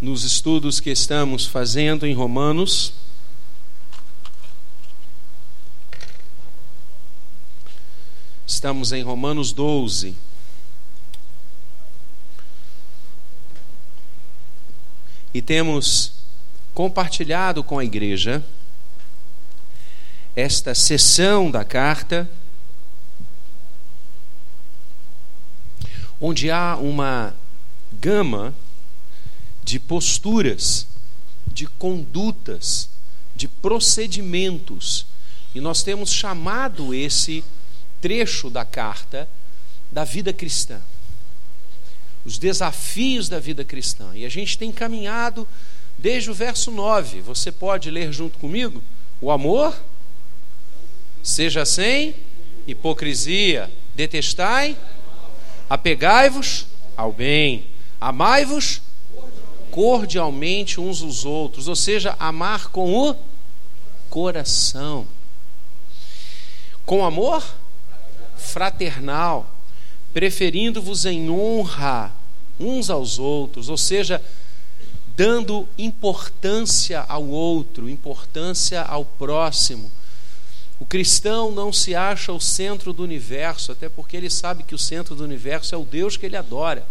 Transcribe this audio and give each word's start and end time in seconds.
nos 0.00 0.24
estudos 0.24 0.78
que 0.78 0.90
estamos 0.90 1.46
fazendo 1.46 2.06
em 2.06 2.14
Romanos. 2.14 2.92
Estamos 8.46 8.92
em 8.92 9.02
Romanos 9.02 9.52
12. 9.52 10.14
E 15.32 15.40
temos 15.40 16.12
compartilhado 16.74 17.64
com 17.64 17.78
a 17.78 17.84
igreja 17.84 18.44
esta 20.34 20.74
sessão 20.74 21.50
da 21.50 21.64
carta, 21.64 22.28
onde 26.20 26.50
há 26.50 26.76
uma 26.76 27.34
gama 27.92 28.54
de 29.66 29.80
posturas, 29.80 30.86
de 31.44 31.66
condutas, 31.66 32.88
de 33.34 33.48
procedimentos. 33.48 35.04
E 35.52 35.60
nós 35.60 35.82
temos 35.82 36.12
chamado 36.12 36.94
esse 36.94 37.42
trecho 38.00 38.48
da 38.48 38.64
carta 38.64 39.28
da 39.90 40.04
vida 40.04 40.32
cristã. 40.32 40.80
Os 42.24 42.38
desafios 42.38 43.28
da 43.28 43.40
vida 43.40 43.64
cristã. 43.64 44.12
E 44.14 44.24
a 44.24 44.28
gente 44.28 44.56
tem 44.56 44.70
caminhado 44.70 45.46
desde 45.98 46.30
o 46.30 46.34
verso 46.34 46.70
9. 46.70 47.20
Você 47.22 47.50
pode 47.50 47.90
ler 47.90 48.12
junto 48.12 48.38
comigo? 48.38 48.80
O 49.20 49.32
amor 49.32 49.76
seja 51.24 51.64
sem 51.64 52.14
hipocrisia, 52.68 53.68
detestai, 53.96 54.76
apegai-vos 55.68 56.66
ao 56.96 57.12
bem, 57.12 57.66
amai-vos 58.00 58.80
cordialmente 59.76 60.80
uns 60.80 61.02
os 61.02 61.26
outros, 61.26 61.68
ou 61.68 61.76
seja, 61.76 62.16
amar 62.18 62.68
com 62.68 62.94
o 62.94 63.14
coração. 64.08 65.06
Com 66.86 67.04
amor 67.04 67.44
fraternal, 68.38 69.54
preferindo-vos 70.14 71.04
em 71.04 71.28
honra 71.28 72.10
uns 72.58 72.88
aos 72.88 73.18
outros, 73.18 73.68
ou 73.68 73.76
seja, 73.76 74.22
dando 75.14 75.68
importância 75.76 77.04
ao 77.06 77.26
outro, 77.26 77.86
importância 77.86 78.80
ao 78.80 79.04
próximo. 79.04 79.92
O 80.80 80.86
cristão 80.86 81.52
não 81.52 81.70
se 81.70 81.94
acha 81.94 82.32
o 82.32 82.40
centro 82.40 82.94
do 82.94 83.02
universo, 83.02 83.72
até 83.72 83.90
porque 83.90 84.16
ele 84.16 84.30
sabe 84.30 84.62
que 84.62 84.74
o 84.74 84.78
centro 84.78 85.14
do 85.14 85.22
universo 85.22 85.74
é 85.74 85.78
o 85.78 85.84
Deus 85.84 86.16
que 86.16 86.24
ele 86.24 86.36
adora, 86.36 86.86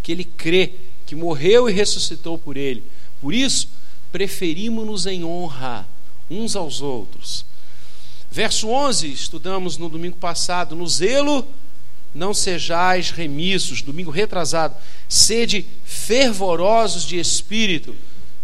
que 0.00 0.12
ele 0.12 0.22
crê, 0.22 0.89
que 1.10 1.16
morreu 1.16 1.68
e 1.68 1.72
ressuscitou 1.72 2.38
por 2.38 2.56
ele. 2.56 2.84
Por 3.20 3.34
isso, 3.34 3.68
preferimos-nos 4.12 5.06
em 5.06 5.24
honra 5.24 5.84
uns 6.30 6.54
aos 6.54 6.80
outros. 6.80 7.44
Verso 8.30 8.68
11, 8.68 9.10
estudamos 9.10 9.76
no 9.76 9.88
domingo 9.88 10.16
passado, 10.18 10.76
no 10.76 10.86
zelo 10.86 11.44
não 12.14 12.32
sejais 12.32 13.10
remissos, 13.10 13.82
domingo 13.82 14.12
retrasado, 14.12 14.76
sede 15.08 15.66
fervorosos 15.82 17.02
de 17.02 17.18
espírito, 17.18 17.92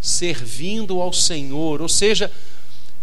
servindo 0.01 1.01
ao 1.01 1.13
Senhor, 1.13 1.81
ou 1.81 1.89
seja, 1.89 2.33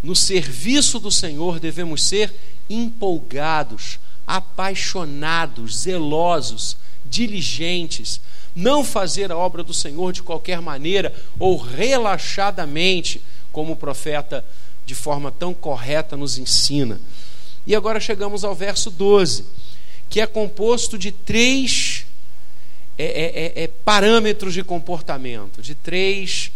no 0.01 0.13
serviço 0.13 0.99
do 0.99 1.09
Senhor 1.09 1.57
devemos 1.57 2.03
ser 2.03 2.35
empolgados, 2.69 3.97
apaixonados, 4.27 5.83
zelosos, 5.83 6.75
diligentes, 7.05 8.19
não 8.55 8.83
fazer 8.83 9.31
a 9.31 9.37
obra 9.37 9.63
do 9.63 9.73
Senhor 9.73 10.11
de 10.13 10.21
qualquer 10.21 10.61
maneira 10.61 11.13
ou 11.39 11.57
relaxadamente, 11.57 13.21
como 13.51 13.73
o 13.73 13.77
profeta 13.77 14.45
de 14.85 14.93
forma 14.93 15.31
tão 15.31 15.53
correta 15.53 16.15
nos 16.17 16.37
ensina. 16.37 16.99
E 17.65 17.75
agora 17.75 17.99
chegamos 17.99 18.43
ao 18.43 18.53
verso 18.53 18.91
12, 18.91 19.45
que 20.09 20.19
é 20.19 20.27
composto 20.27 20.97
de 20.97 21.11
três 21.11 22.05
é, 22.97 23.05
é, 23.05 23.61
é, 23.61 23.63
é, 23.63 23.67
parâmetros 23.67 24.53
de 24.53 24.63
comportamento, 24.63 25.61
de 25.61 25.73
três 25.73 26.51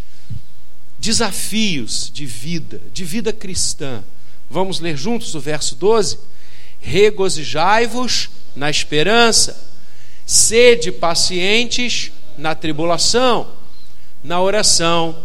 desafios 1.00 2.12
de 2.14 2.26
vida, 2.26 2.82
de 2.94 3.04
vida 3.04 3.34
cristã. 3.34 4.04
Vamos 4.50 4.80
ler 4.80 4.96
juntos 4.96 5.34
o 5.34 5.40
verso 5.40 5.76
12? 5.76 6.20
Regozijai-vos 6.80 8.30
na 8.56 8.70
esperança 8.70 9.67
Sede 10.28 10.92
pacientes 10.92 12.12
na 12.38 12.54
tribulação, 12.54 13.50
na 14.22 14.42
oração 14.42 15.24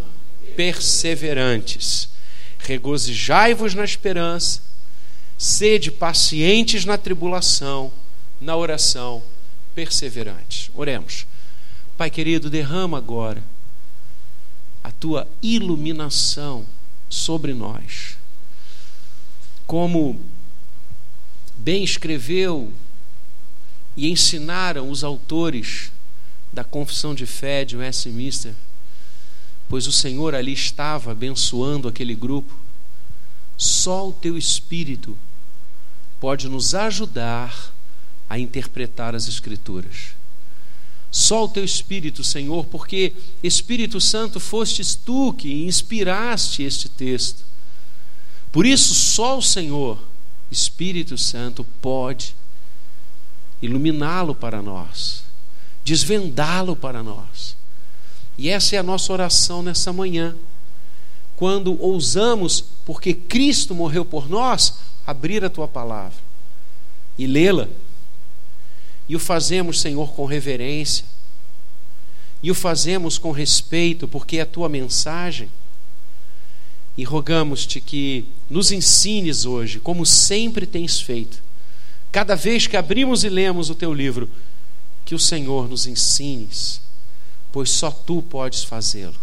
perseverantes. 0.55 2.09
Regozijai-vos 2.61 3.75
na 3.75 3.83
esperança, 3.83 4.63
sede 5.37 5.91
pacientes 5.91 6.85
na 6.85 6.97
tribulação, 6.97 7.93
na 8.41 8.57
oração 8.57 9.21
perseverantes. 9.75 10.71
Oremos. 10.73 11.27
Pai 11.97 12.09
querido, 12.09 12.49
derrama 12.49 12.99
agora 12.99 13.43
a 14.85 14.93
tua 14.93 15.27
iluminação 15.43 16.65
sobre 17.09 17.53
nós. 17.53 18.17
Como 19.67 20.21
bem 21.57 21.83
escreveu 21.83 22.73
e 23.97 24.11
ensinaram 24.11 24.91
os 24.91 25.05
autores 25.05 25.93
da 26.53 26.65
Confissão 26.65 27.15
de 27.15 27.27
Fé 27.27 27.65
de 27.65 27.77
Westminster, 27.77 28.55
pois 29.69 29.87
o 29.87 29.93
Senhor 29.93 30.35
ali 30.35 30.53
estava 30.53 31.13
abençoando 31.13 31.89
aquele 31.89 32.15
grupo. 32.15 32.53
Só 33.57 34.09
o 34.09 34.13
teu 34.13 34.37
Espírito 34.37 35.17
pode 36.21 36.49
nos 36.49 36.75
ajudar 36.75 37.73
a 38.29 38.39
interpretar 38.39 39.15
as 39.15 39.29
Escrituras. 39.29 40.15
Só 41.11 41.45
o 41.45 41.49
teu 41.49 41.63
Espírito, 41.63 42.25
Senhor, 42.25 42.65
porque 42.67 43.13
Espírito 43.43 44.01
Santo 44.01 44.41
fostes 44.41 44.95
tu 44.95 45.33
que 45.35 45.65
inspiraste 45.65 46.63
este 46.63 46.89
texto. 46.89 47.45
Por 48.51 48.65
isso, 48.65 48.95
só 48.95 49.37
o 49.37 49.43
Senhor, 49.43 50.03
Espírito 50.51 51.19
Santo, 51.19 51.65
pode 51.83 52.35
iluminá-lo 53.63 54.35
para 54.35 54.61
nós, 54.61 55.23
desvendá-lo 55.85 56.75
para 56.77 57.03
nós. 57.03 57.57
E 58.37 58.49
essa 58.49 58.77
é 58.77 58.79
a 58.79 58.83
nossa 58.83 59.13
oração 59.13 59.63
nessa 59.63 59.93
manhã. 59.93 60.35
Quando 61.37 61.81
ousamos, 61.81 62.65
porque 62.85 63.15
Cristo 63.15 63.75
morreu 63.75 64.05
por 64.05 64.29
nós, 64.29 64.75
abrir 65.07 65.45
a 65.45 65.51
tua 65.51 65.69
palavra 65.69 66.19
e 67.19 67.27
lê-la. 67.27 67.69
E 69.09 69.17
o 69.17 69.19
fazemos, 69.21 69.81
Senhor, 69.81 70.13
com 70.13 70.25
reverência. 70.25 71.05
E 72.43 72.51
o 72.51 72.55
fazemos 72.55 73.19
com 73.19 73.31
respeito, 73.31 74.09
porque 74.09 74.39
é 74.39 74.43
a 74.43 74.47
tua 74.47 74.69
mensagem. 74.69 75.49
E 76.97 77.05
rogamos-te 77.05 77.81
que 77.81 78.27
nos 78.51 78.73
ensines 78.73 79.45
hoje, 79.45 79.81
como 79.81 80.05
sempre 80.05 80.67
tens 80.67 81.01
feito, 81.01 81.43
Cada 82.13 82.37
vez 82.37 82.67
que 82.67 82.77
abrimos 82.77 83.25
e 83.25 83.31
lemos 83.31 83.71
o 83.71 83.75
teu 83.75 83.93
livro, 83.93 84.29
que 85.03 85.15
o 85.15 85.19
Senhor 85.19 85.67
nos 85.67 85.87
ensines, 85.87 86.83
pois 87.51 87.71
só 87.71 87.91
tu 87.91 88.21
podes 88.21 88.63
fazê-lo. 88.63 89.17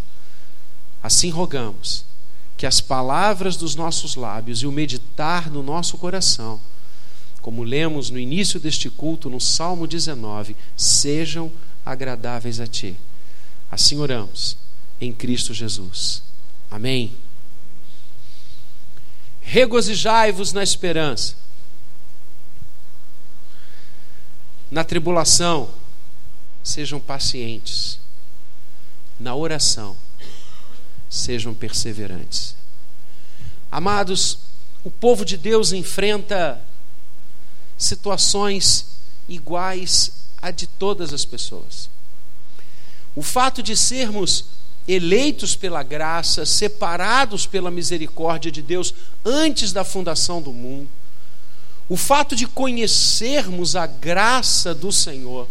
Assim 1.01 1.29
rogamos 1.29 2.03
que 2.57 2.65
as 2.65 2.81
palavras 2.81 3.55
dos 3.55 3.75
nossos 3.75 4.15
lábios 4.15 4.63
e 4.63 4.67
o 4.67 4.71
meditar 4.71 5.51
no 5.51 5.61
nosso 5.61 5.97
coração, 5.99 6.59
como 7.41 7.63
lemos 7.63 8.09
no 8.09 8.19
início 8.19 8.59
deste 8.59 8.89
culto 8.89 9.29
no 9.29 9.39
Salmo 9.39 9.87
19, 9.87 10.55
sejam 10.75 11.51
agradáveis 11.85 12.59
a 12.59 12.67
ti. 12.67 12.97
Assim 13.71 13.99
oramos, 13.99 14.57
em 14.99 15.13
Cristo 15.13 15.53
Jesus. 15.53 16.23
Amém. 16.69 17.13
Regozijai-vos 19.41 20.51
na 20.51 20.63
esperança 20.63 21.35
Na 24.71 24.83
tribulação, 24.83 25.69
sejam 26.63 26.99
pacientes. 26.99 27.99
Na 29.19 29.35
oração, 29.35 29.97
sejam 31.09 31.53
perseverantes. 31.53 32.55
Amados, 33.71 34.39
o 34.83 34.91
povo 34.91 35.25
de 35.25 35.37
Deus 35.37 35.71
enfrenta 35.71 36.61
situações 37.77 38.85
iguais 39.27 40.11
a 40.41 40.51
de 40.51 40.67
todas 40.67 41.13
as 41.13 41.25
pessoas. 41.25 41.89
O 43.15 43.21
fato 43.21 43.61
de 43.61 43.75
sermos 43.75 44.45
eleitos 44.87 45.55
pela 45.55 45.83
graça, 45.83 46.45
separados 46.45 47.45
pela 47.45 47.69
misericórdia 47.69 48.51
de 48.51 48.61
Deus 48.61 48.93
antes 49.23 49.71
da 49.71 49.83
fundação 49.83 50.41
do 50.41 50.51
mundo, 50.51 50.89
o 51.89 51.97
fato 51.97 52.35
de 52.35 52.47
conhecermos 52.47 53.75
a 53.75 53.87
graça 53.87 54.75
do 54.75 54.91
Senhor 54.91 55.47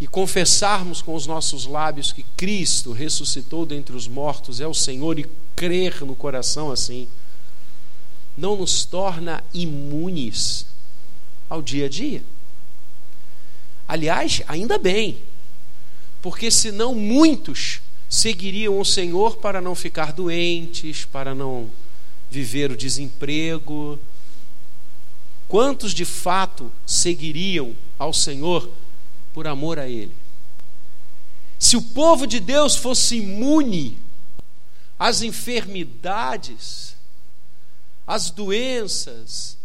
e 0.00 0.06
confessarmos 0.06 1.00
com 1.00 1.14
os 1.14 1.26
nossos 1.26 1.66
lábios 1.66 2.12
que 2.12 2.24
Cristo 2.36 2.90
ressuscitou 2.90 3.64
dentre 3.64 3.94
os 3.94 4.08
mortos, 4.08 4.60
é 4.60 4.66
o 4.66 4.74
Senhor, 4.74 5.18
e 5.20 5.30
crer 5.54 6.04
no 6.04 6.16
coração 6.16 6.72
assim, 6.72 7.06
não 8.36 8.56
nos 8.56 8.84
torna 8.84 9.44
imunes 9.54 10.66
ao 11.48 11.62
dia 11.62 11.86
a 11.86 11.88
dia. 11.88 12.24
Aliás, 13.86 14.42
ainda 14.48 14.78
bem, 14.78 15.18
porque 16.22 16.50
senão 16.50 16.94
muitos 16.94 17.80
seguiriam 18.08 18.80
o 18.80 18.84
Senhor 18.84 19.36
para 19.36 19.60
não 19.60 19.74
ficar 19.74 20.12
doentes, 20.12 21.04
para 21.04 21.34
não 21.34 21.70
viver 22.30 22.70
o 22.70 22.76
desemprego. 22.76 23.98
Quantos 25.50 25.92
de 25.92 26.04
fato 26.04 26.70
seguiriam 26.86 27.76
ao 27.98 28.12
Senhor 28.12 28.70
por 29.34 29.48
amor 29.48 29.80
a 29.80 29.88
Ele? 29.88 30.16
Se 31.58 31.76
o 31.76 31.82
povo 31.82 32.24
de 32.24 32.38
Deus 32.38 32.76
fosse 32.76 33.16
imune 33.16 33.98
às 34.96 35.22
enfermidades, 35.22 36.94
às 38.06 38.30
doenças, 38.30 39.58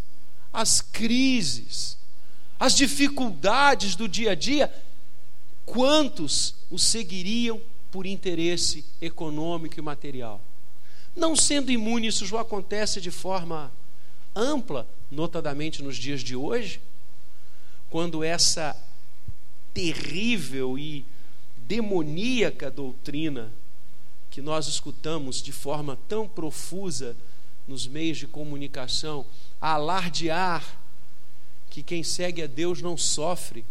às 0.52 0.80
crises, 0.80 1.96
às 2.58 2.74
dificuldades 2.74 3.94
do 3.94 4.08
dia 4.08 4.32
a 4.32 4.34
dia, 4.34 4.74
quantos 5.64 6.56
o 6.68 6.80
seguiriam 6.80 7.60
por 7.92 8.06
interesse 8.06 8.84
econômico 9.00 9.78
e 9.78 9.82
material? 9.82 10.40
Não 11.14 11.36
sendo 11.36 11.70
imune, 11.70 12.08
isso 12.08 12.26
já 12.26 12.40
acontece 12.40 13.00
de 13.00 13.12
forma 13.12 13.70
ampla, 14.36 14.86
notadamente 15.10 15.82
nos 15.82 15.96
dias 15.96 16.20
de 16.20 16.36
hoje, 16.36 16.80
quando 17.88 18.22
essa 18.22 18.76
terrível 19.72 20.78
e 20.78 21.04
demoníaca 21.56 22.70
doutrina 22.70 23.52
que 24.30 24.42
nós 24.42 24.68
escutamos 24.68 25.42
de 25.42 25.50
forma 25.50 25.98
tão 26.08 26.28
profusa 26.28 27.16
nos 27.66 27.86
meios 27.86 28.18
de 28.18 28.26
comunicação, 28.26 29.24
alardear 29.60 30.62
que 31.70 31.82
quem 31.82 32.02
segue 32.02 32.42
a 32.42 32.46
Deus 32.46 32.80
não 32.80 32.96
sofre, 32.96 33.64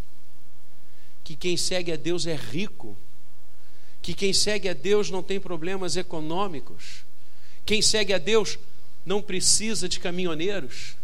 que 1.23 1.35
quem 1.35 1.55
segue 1.55 1.91
a 1.91 1.95
Deus 1.95 2.27
é 2.27 2.35
rico, 2.35 2.97
que 4.01 4.13
quem 4.13 4.33
segue 4.33 4.67
a 4.67 4.73
Deus 4.73 5.09
não 5.09 5.23
tem 5.23 5.39
problemas 5.39 5.95
econômicos, 5.95 7.05
quem 7.65 7.81
segue 7.81 8.13
a 8.13 8.17
Deus 8.17 8.59
não 9.05 9.21
precisa 9.21 9.87
de 9.87 9.99
caminhoneiros 9.99 10.95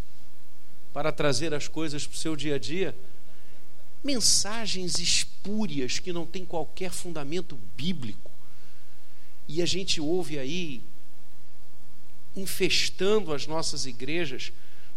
para 0.91 1.11
trazer 1.11 1.53
as 1.53 1.67
coisas 1.67 2.05
para 2.05 2.15
o 2.15 2.19
seu 2.19 2.35
dia 2.35 2.55
a 2.55 2.59
dia. 2.59 2.95
Mensagens 4.03 4.97
espúrias 4.97 5.99
que 5.99 6.11
não 6.11 6.25
têm 6.25 6.43
qualquer 6.43 6.91
fundamento 6.91 7.57
bíblico. 7.77 8.31
E 9.47 9.61
a 9.61 9.65
gente 9.65 10.01
ouve 10.01 10.39
aí, 10.39 10.81
infestando 12.35 13.33
as 13.33 13.45
nossas 13.45 13.85
igrejas, 13.85 14.51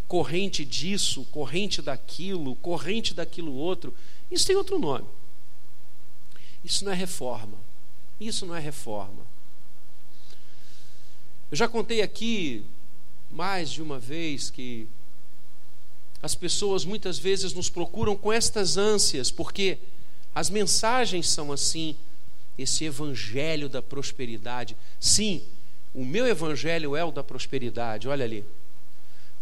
corrente 0.09 0.65
disso, 0.65 1.25
corrente 1.31 1.83
daquilo, 1.83 2.57
corrente 2.57 3.13
daquilo 3.13 3.53
outro. 3.53 3.95
Isso 4.31 4.47
tem 4.47 4.57
outro 4.57 4.79
nome. 4.79 5.07
Isso 6.65 6.85
não 6.85 6.93
é 6.93 6.95
reforma. 6.95 7.59
Isso 8.19 8.47
não 8.47 8.55
é 8.55 8.61
reforma. 8.61 9.27
Eu 11.51 11.57
já 11.57 11.69
contei 11.69 12.01
aqui 12.01 12.65
mais 13.31 13.71
de 13.71 13.83
uma 13.83 13.99
vez 13.99 14.51
que 14.51 14.89
as 16.23 16.35
pessoas 16.35 16.85
muitas 16.85 17.19
vezes 17.19 17.53
nos 17.53 17.69
procuram 17.69 18.17
com 18.17 18.33
estas 18.33 18.77
ânsias, 18.77 19.31
porque 19.31 19.79
as 20.35 20.49
mensagens 20.49 21.29
são 21.29 21.53
assim, 21.53 21.95
esse 22.59 22.85
evangelho 22.85 23.69
da 23.69 23.83
prosperidade. 23.83 24.77
Sim, 24.99 25.43
o 25.93 26.05
meu 26.05 26.27
evangelho 26.27 26.97
é 26.97 27.05
o 27.05 27.13
da 27.13 27.23
prosperidade, 27.23 28.09
olha 28.09 28.25
ali. 28.25 28.45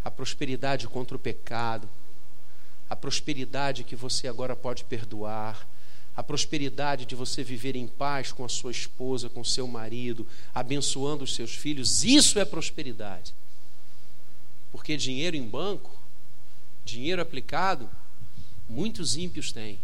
A 0.05 0.11
prosperidade 0.11 0.89
contra 0.89 1.17
o 1.17 1.21
pecado, 1.21 1.89
a 2.91 2.97
prosperidade 2.97 3.85
que 3.85 3.95
você 3.95 4.27
agora 4.27 4.57
pode 4.57 4.85
perdoar, 4.85 5.67
a 6.15 6.23
prosperidade 6.23 7.07
de 7.07 7.15
você 7.15 7.43
viver 7.43 7.75
em 7.75 7.87
paz 7.87 8.33
com 8.33 8.45
a 8.45 8.49
sua 8.49 8.71
esposa, 8.71 9.31
com 9.31 9.43
seu 9.43 9.67
marido, 9.67 10.27
abençoando 10.55 11.25
os 11.25 11.35
seus 11.35 11.55
filhos, 11.55 12.05
isso 12.05 12.39
é 12.39 12.45
prosperidade. 12.45 13.33
Porque 14.73 14.97
dinheiro 14.97 15.37
em 15.37 15.47
banco, 15.47 15.97
dinheiro 16.85 17.21
aplicado, 17.23 17.89
muitos 18.69 19.17
ímpios 19.17 19.53
têm. 19.53 19.79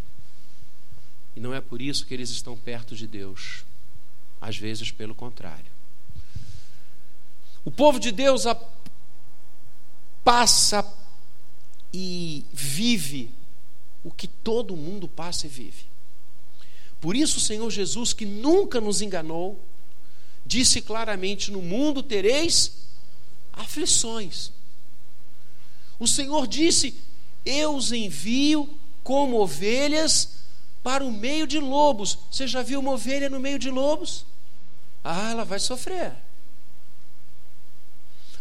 E 1.37 1.41
não 1.41 1.55
é 1.55 1.61
por 1.61 1.81
isso 1.81 2.07
que 2.07 2.15
eles 2.15 2.31
estão 2.31 2.57
perto 2.57 2.97
de 2.97 3.07
Deus. 3.07 3.65
Às 4.41 4.57
vezes, 4.57 4.91
pelo 4.91 5.15
contrário. 5.15 5.71
O 7.65 7.71
povo 7.71 8.01
de 8.01 8.11
Deus 8.11 8.45
passa 10.25 10.85
e 11.93 12.45
vive 12.53 13.31
o 14.03 14.11
que 14.11 14.27
todo 14.27 14.77
mundo 14.77 15.07
passa 15.07 15.47
e 15.47 15.51
vive. 15.51 15.85
Por 17.01 17.15
isso, 17.15 17.39
o 17.39 17.41
Senhor 17.41 17.71
Jesus, 17.71 18.13
que 18.13 18.25
nunca 18.25 18.81
nos 18.81 19.03
enganou, 19.03 19.63
disse 20.45 20.81
claramente: 20.81 21.51
No 21.51 21.63
mundo 21.63 22.03
tereis 22.03 22.73
aflições. 23.53 24.51
O 25.99 26.07
Senhor 26.07 26.47
disse: 26.47 26.95
Eu 27.45 27.75
os 27.75 27.93
envio 27.93 28.69
como 29.03 29.41
ovelhas 29.41 30.39
para 30.83 31.05
o 31.05 31.11
meio 31.11 31.47
de 31.47 31.59
lobos. 31.59 32.19
Você 32.31 32.47
já 32.47 32.63
viu 32.63 32.81
uma 32.81 32.93
ovelha 32.93 33.29
no 33.29 33.41
meio 33.41 33.59
de 33.59 33.71
lobos? 33.71 34.25
Ah, 35.03 35.31
ela 35.31 35.45
vai 35.45 35.59
sofrer. 35.59 36.13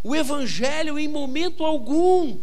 O 0.04 0.15
Evangelho, 0.15 0.98
em 0.98 1.07
momento 1.07 1.65
algum, 1.65 2.39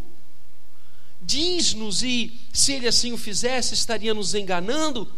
diz-nos, 1.21 2.03
e 2.03 2.39
se 2.53 2.73
ele 2.73 2.87
assim 2.87 3.13
o 3.13 3.17
fizesse, 3.17 3.73
estaria 3.73 4.13
nos 4.13 4.35
enganando, 4.35 5.11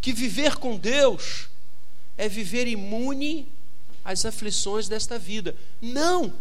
que 0.00 0.12
viver 0.12 0.56
com 0.56 0.76
Deus 0.76 1.48
é 2.16 2.28
viver 2.28 2.66
imune 2.66 3.48
às 4.04 4.24
aflições 4.24 4.88
desta 4.88 5.18
vida. 5.18 5.54
Não! 5.80 6.32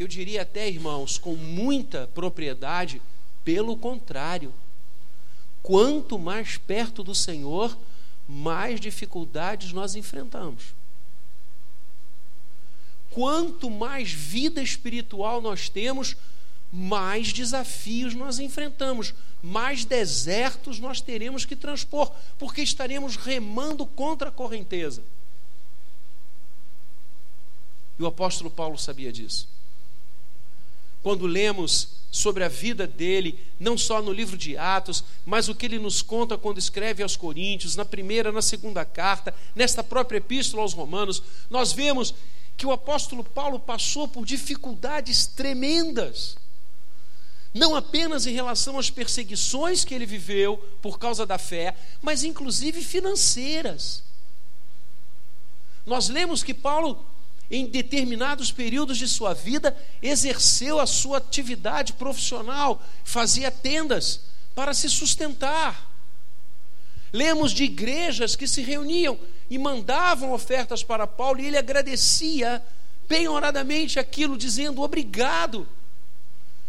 Eu 0.00 0.08
diria 0.08 0.40
até, 0.40 0.66
irmãos, 0.66 1.18
com 1.18 1.36
muita 1.36 2.08
propriedade, 2.14 3.02
pelo 3.44 3.76
contrário. 3.76 4.50
Quanto 5.62 6.18
mais 6.18 6.56
perto 6.56 7.04
do 7.04 7.14
Senhor, 7.14 7.76
mais 8.26 8.80
dificuldades 8.80 9.74
nós 9.74 9.94
enfrentamos. 9.94 10.74
Quanto 13.10 13.68
mais 13.68 14.10
vida 14.10 14.62
espiritual 14.62 15.42
nós 15.42 15.68
temos, 15.68 16.16
mais 16.72 17.32
desafios 17.32 18.14
nós 18.14 18.38
enfrentamos 18.38 19.12
mais 19.42 19.84
desertos 19.84 20.78
nós 20.78 21.00
teremos 21.00 21.44
que 21.44 21.56
transpor, 21.56 22.12
porque 22.38 22.62
estaremos 22.62 23.16
remando 23.16 23.86
contra 23.86 24.28
a 24.28 24.32
correnteza. 24.32 25.02
E 27.98 28.02
o 28.02 28.06
apóstolo 28.06 28.50
Paulo 28.50 28.78
sabia 28.78 29.12
disso. 29.12 29.48
Quando 31.02 31.26
lemos 31.26 31.88
sobre 32.10 32.44
a 32.44 32.48
vida 32.48 32.86
dele, 32.86 33.38
não 33.58 33.78
só 33.78 34.02
no 34.02 34.12
livro 34.12 34.36
de 34.36 34.56
Atos, 34.56 35.04
mas 35.24 35.48
o 35.48 35.54
que 35.54 35.66
ele 35.66 35.78
nos 35.78 36.02
conta 36.02 36.36
quando 36.36 36.58
escreve 36.58 37.02
aos 37.02 37.16
Coríntios, 37.16 37.76
na 37.76 37.84
primeira, 37.84 38.32
na 38.32 38.42
segunda 38.42 38.84
carta, 38.84 39.34
nesta 39.54 39.82
própria 39.82 40.18
epístola 40.18 40.62
aos 40.62 40.72
Romanos, 40.72 41.22
nós 41.48 41.72
vemos 41.72 42.14
que 42.56 42.66
o 42.66 42.72
apóstolo 42.72 43.24
Paulo 43.24 43.58
passou 43.58 44.06
por 44.08 44.26
dificuldades 44.26 45.26
tremendas 45.26 46.36
não 47.52 47.74
apenas 47.74 48.26
em 48.26 48.32
relação 48.32 48.78
às 48.78 48.90
perseguições 48.90 49.84
que 49.84 49.94
ele 49.94 50.06
viveu 50.06 50.56
por 50.80 50.98
causa 50.98 51.26
da 51.26 51.36
fé, 51.36 51.76
mas 52.00 52.22
inclusive 52.22 52.82
financeiras. 52.82 54.04
Nós 55.84 56.08
lemos 56.08 56.44
que 56.44 56.54
Paulo, 56.54 57.04
em 57.50 57.66
determinados 57.66 58.52
períodos 58.52 58.96
de 58.96 59.08
sua 59.08 59.34
vida, 59.34 59.76
exerceu 60.00 60.78
a 60.78 60.86
sua 60.86 61.18
atividade 61.18 61.94
profissional, 61.94 62.80
fazia 63.04 63.50
tendas 63.50 64.20
para 64.54 64.72
se 64.72 64.88
sustentar. 64.88 65.90
Lemos 67.12 67.50
de 67.50 67.64
igrejas 67.64 68.36
que 68.36 68.46
se 68.46 68.62
reuniam 68.62 69.18
e 69.48 69.58
mandavam 69.58 70.32
ofertas 70.32 70.84
para 70.84 71.08
Paulo, 71.08 71.40
e 71.40 71.46
ele 71.46 71.58
agradecia 71.58 72.62
bem-horadamente 73.08 73.98
aquilo, 73.98 74.38
dizendo 74.38 74.80
obrigado 74.80 75.66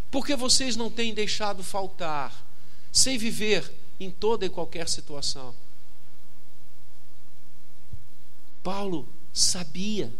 porque 0.10 0.36
vocês 0.36 0.76
não 0.76 0.90
têm 0.90 1.14
deixado 1.14 1.64
faltar, 1.64 2.46
sem 2.92 3.18
viver 3.18 3.72
em 4.00 4.10
toda 4.12 4.46
e 4.46 4.50
qualquer 4.50 4.90
situação. 4.90 5.56
Paulo 8.62 9.08
sabia 9.32 10.12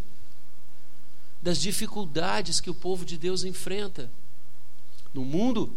das 1.41 1.60
dificuldades 1.60 2.62
que 2.62 2.69
o 2.69 2.75
povo 2.75 3.03
de 3.03 3.17
Deus 3.17 3.43
enfrenta. 3.43 4.10
No 5.13 5.25
mundo 5.25 5.75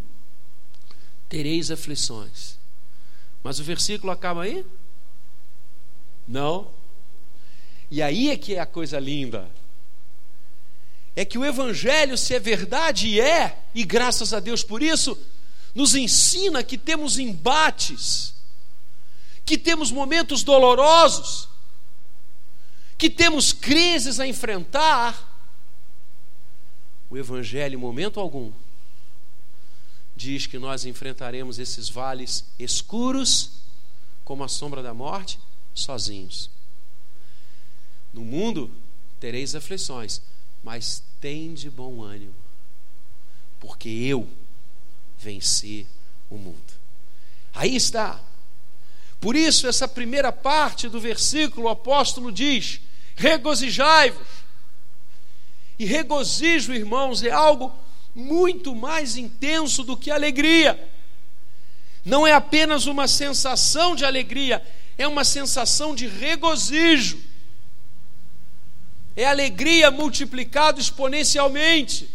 tereis 1.29 1.71
aflições, 1.71 2.57
Mas 3.43 3.59
o 3.59 3.65
versículo 3.65 4.13
acaba 4.13 4.43
aí? 4.43 4.65
Não. 6.27 6.71
E 7.91 8.01
aí 8.01 8.31
é 8.31 8.37
que 8.37 8.55
é 8.55 8.61
a 8.61 8.67
coisa 8.67 8.99
linda. 8.99 9.51
É 11.17 11.25
que 11.25 11.37
o 11.39 11.45
Evangelho, 11.45 12.17
se 12.17 12.35
é 12.35 12.41
verdade, 12.41 13.09
e 13.09 13.21
é, 13.21 13.59
e 13.75 13.85
graças 13.85 14.33
a 14.33 14.41
Deus 14.41 14.65
por 14.65 14.83
isso, 14.83 15.19
nos 15.75 15.95
ensina 15.95 16.63
que 16.63 16.79
temos 16.79 17.19
embates, 17.19 18.35
que 19.45 19.59
temos 19.59 19.91
momentos 19.91 20.43
dolorosos, 20.43 21.49
que 22.97 23.11
temos 23.11 23.53
crises 23.53 24.19
a 24.21 24.27
enfrentar. 24.27 25.34
O 27.15 27.17
Evangelho, 27.17 27.75
em 27.75 27.81
momento 27.81 28.19
algum, 28.19 28.51
diz 30.17 30.49
que 30.49 30.59
nós 30.59 30.85
enfrentaremos 30.85 31.61
esses 31.61 31.89
vales 31.89 32.45
escuros, 32.59 33.53
como 34.25 34.43
a 34.43 34.49
sombra 34.49 34.83
da 34.83 34.93
morte, 34.93 35.39
sozinhos. 35.73 36.51
No 38.13 38.23
mundo 38.23 38.69
tereis 39.21 39.55
aflições, 39.55 40.21
mas 40.61 41.05
tem 41.21 41.55
de 41.55 41.71
bom 41.71 42.03
ânimo, 42.03 42.35
porque 43.61 43.89
eu 43.89 44.29
venci 45.17 45.87
o 46.29 46.37
mundo. 46.37 46.73
Aí 47.55 47.77
está. 47.77 48.21
Por 49.21 49.37
isso, 49.37 49.69
essa 49.69 49.87
primeira 49.87 50.33
parte 50.33 50.89
do 50.89 50.99
versículo, 50.99 51.67
o 51.67 51.71
apóstolo 51.71 52.33
diz: 52.33 52.81
regozijai-vos. 53.15 54.44
E 55.79 55.85
regozijo, 55.85 56.73
irmãos, 56.73 57.23
é 57.23 57.31
algo 57.31 57.73
muito 58.15 58.75
mais 58.75 59.17
intenso 59.17 59.83
do 59.83 59.97
que 59.97 60.11
alegria. 60.11 60.89
Não 62.05 62.27
é 62.27 62.33
apenas 62.33 62.87
uma 62.87 63.09
sensação 63.09 63.97
de 63.97 64.05
alegria, 64.05 64.65
é 64.97 65.09
uma 65.09 65.25
sensação 65.25 65.95
de 65.95 66.07
regozijo. 66.07 67.19
É 69.17 69.25
alegria 69.25 69.91
multiplicado 69.91 70.81
exponencialmente. 70.81 72.11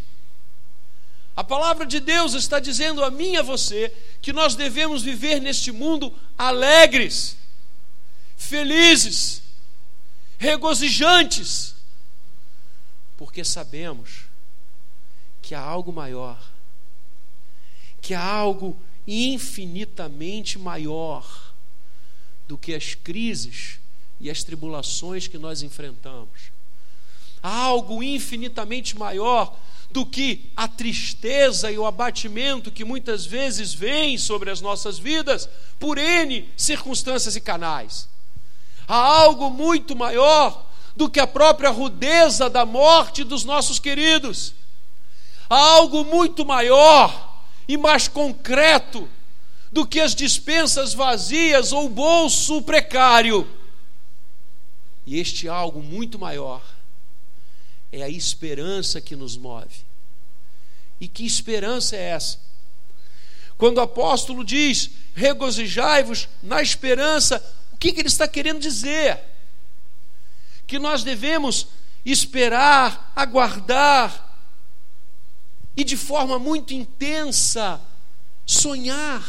A 1.35 1.43
palavra 1.43 1.85
de 1.85 1.99
Deus 1.99 2.33
está 2.33 2.59
dizendo 2.59 3.03
a 3.03 3.09
mim 3.09 3.31
e 3.31 3.37
a 3.37 3.41
você 3.41 3.93
que 4.21 4.33
nós 4.33 4.55
devemos 4.55 5.01
viver 5.01 5.39
neste 5.39 5.71
mundo 5.71 6.13
alegres, 6.37 7.37
felizes, 8.37 9.41
regozijantes, 10.37 11.75
porque 13.19 13.43
sabemos 13.43 14.21
que 15.41 15.53
há 15.53 15.59
algo 15.59 15.91
maior, 15.91 16.41
que 18.01 18.13
há 18.13 18.23
algo 18.23 18.79
infinitamente 19.05 20.57
maior 20.57 21.53
do 22.47 22.57
que 22.57 22.73
as 22.73 22.95
crises 22.95 23.77
e 24.21 24.29
as 24.29 24.41
tribulações 24.41 25.27
que 25.27 25.37
nós 25.37 25.61
enfrentamos. 25.61 26.43
Há 27.43 27.53
algo 27.53 28.01
infinitamente 28.01 28.97
maior 28.97 29.53
do 29.91 30.05
que 30.05 30.49
a 30.55 30.69
tristeza 30.69 31.69
e 31.69 31.77
o 31.77 31.85
abatimento 31.85 32.71
que 32.71 32.85
muitas 32.85 33.25
vezes 33.25 33.73
vem 33.73 34.17
sobre 34.17 34.49
as 34.49 34.61
nossas 34.61 34.97
vidas 34.97 35.49
por 35.77 35.97
N 35.97 36.49
circunstâncias 36.55 37.35
e 37.35 37.41
canais. 37.41 38.07
Há 38.87 38.95
algo 38.95 39.49
muito 39.49 39.93
maior 39.93 40.68
do 40.99 41.09
que 41.09 41.21
a 41.21 41.25
própria 41.25 41.69
rudeza 41.69 42.49
da 42.49 42.65
morte 42.65 43.23
dos 43.23 43.45
nossos 43.45 43.79
queridos 43.79 44.53
há 45.49 45.57
algo 45.57 46.03
muito 46.03 46.45
maior 46.45 47.41
e 47.69 47.77
mais 47.77 48.09
concreto 48.09 49.07
do 49.71 49.87
que 49.87 50.01
as 50.01 50.13
dispensas 50.13 50.93
vazias 50.93 51.71
ou 51.71 51.87
bolso 51.87 52.61
precário. 52.63 53.47
E 55.05 55.17
este 55.17 55.47
algo 55.47 55.81
muito 55.81 56.19
maior 56.19 56.61
é 57.93 58.03
a 58.03 58.09
esperança 58.09 58.99
que 58.99 59.15
nos 59.15 59.37
move. 59.37 59.85
E 60.99 61.07
que 61.07 61.25
esperança 61.25 61.95
é 61.95 62.09
essa? 62.09 62.39
Quando 63.57 63.77
o 63.77 63.81
apóstolo 63.81 64.43
diz: 64.43 64.89
regozijai-vos 65.15 66.27
na 66.43 66.61
esperança, 66.61 67.41
o 67.71 67.77
que, 67.77 67.93
que 67.93 68.01
ele 68.01 68.09
está 68.09 68.27
querendo 68.27 68.59
dizer? 68.59 69.28
Que 70.69 70.77
nós 70.77 71.03
devemos 71.03 71.67
esperar, 72.05 73.11
aguardar, 73.15 74.29
e 75.75 75.83
de 75.83 75.97
forma 75.97 76.37
muito 76.37 76.75
intensa 76.75 77.81
sonhar 78.45 79.27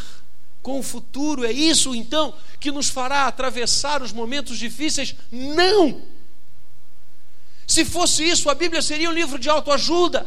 com 0.60 0.78
o 0.78 0.82
futuro. 0.82 1.46
É 1.46 1.50
isso 1.50 1.94
então 1.94 2.34
que 2.60 2.70
nos 2.70 2.90
fará 2.90 3.26
atravessar 3.26 4.02
os 4.02 4.12
momentos 4.12 4.58
difíceis? 4.58 5.14
Não! 5.32 6.02
Se 7.66 7.86
fosse 7.86 8.22
isso, 8.22 8.50
a 8.50 8.54
Bíblia 8.54 8.82
seria 8.82 9.08
um 9.08 9.14
livro 9.14 9.38
de 9.38 9.48
autoajuda. 9.48 10.26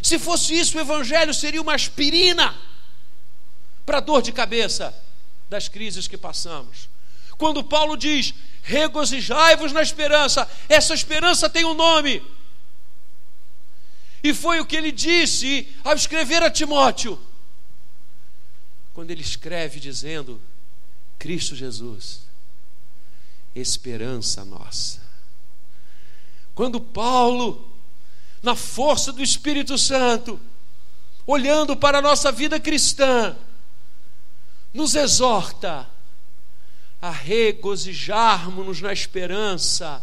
Se 0.00 0.18
fosse 0.18 0.58
isso, 0.58 0.78
o 0.78 0.80
Evangelho 0.80 1.34
seria 1.34 1.60
uma 1.60 1.74
aspirina 1.74 2.56
para 3.84 3.98
a 3.98 4.00
dor 4.00 4.22
de 4.22 4.32
cabeça 4.32 4.94
das 5.50 5.68
crises 5.68 6.08
que 6.08 6.16
passamos. 6.16 6.88
Quando 7.36 7.64
Paulo 7.64 7.96
diz: 7.96 8.32
regozijai-vos 8.64 9.72
na 9.72 9.82
esperança, 9.82 10.50
essa 10.68 10.94
esperança 10.94 11.48
tem 11.48 11.64
um 11.64 11.74
nome 11.74 12.22
e 14.22 14.32
foi 14.32 14.58
o 14.58 14.64
que 14.64 14.74
ele 14.74 14.90
disse 14.90 15.68
ao 15.84 15.94
escrever 15.94 16.42
a 16.42 16.50
Timóteo. 16.50 17.20
Quando 18.94 19.10
ele 19.10 19.20
escreve 19.20 19.78
dizendo: 19.78 20.40
Cristo 21.18 21.54
Jesus, 21.54 22.22
esperança 23.54 24.42
nossa. 24.42 25.02
Quando 26.54 26.80
Paulo, 26.80 27.70
na 28.42 28.54
força 28.56 29.12
do 29.12 29.22
Espírito 29.22 29.76
Santo, 29.76 30.40
olhando 31.26 31.76
para 31.76 31.98
a 31.98 32.02
nossa 32.02 32.32
vida 32.32 32.58
cristã, 32.58 33.36
nos 34.72 34.94
exorta 34.94 35.86
a 37.04 37.10
regozijarmos-nos 37.10 38.80
na 38.80 38.90
esperança 38.90 40.02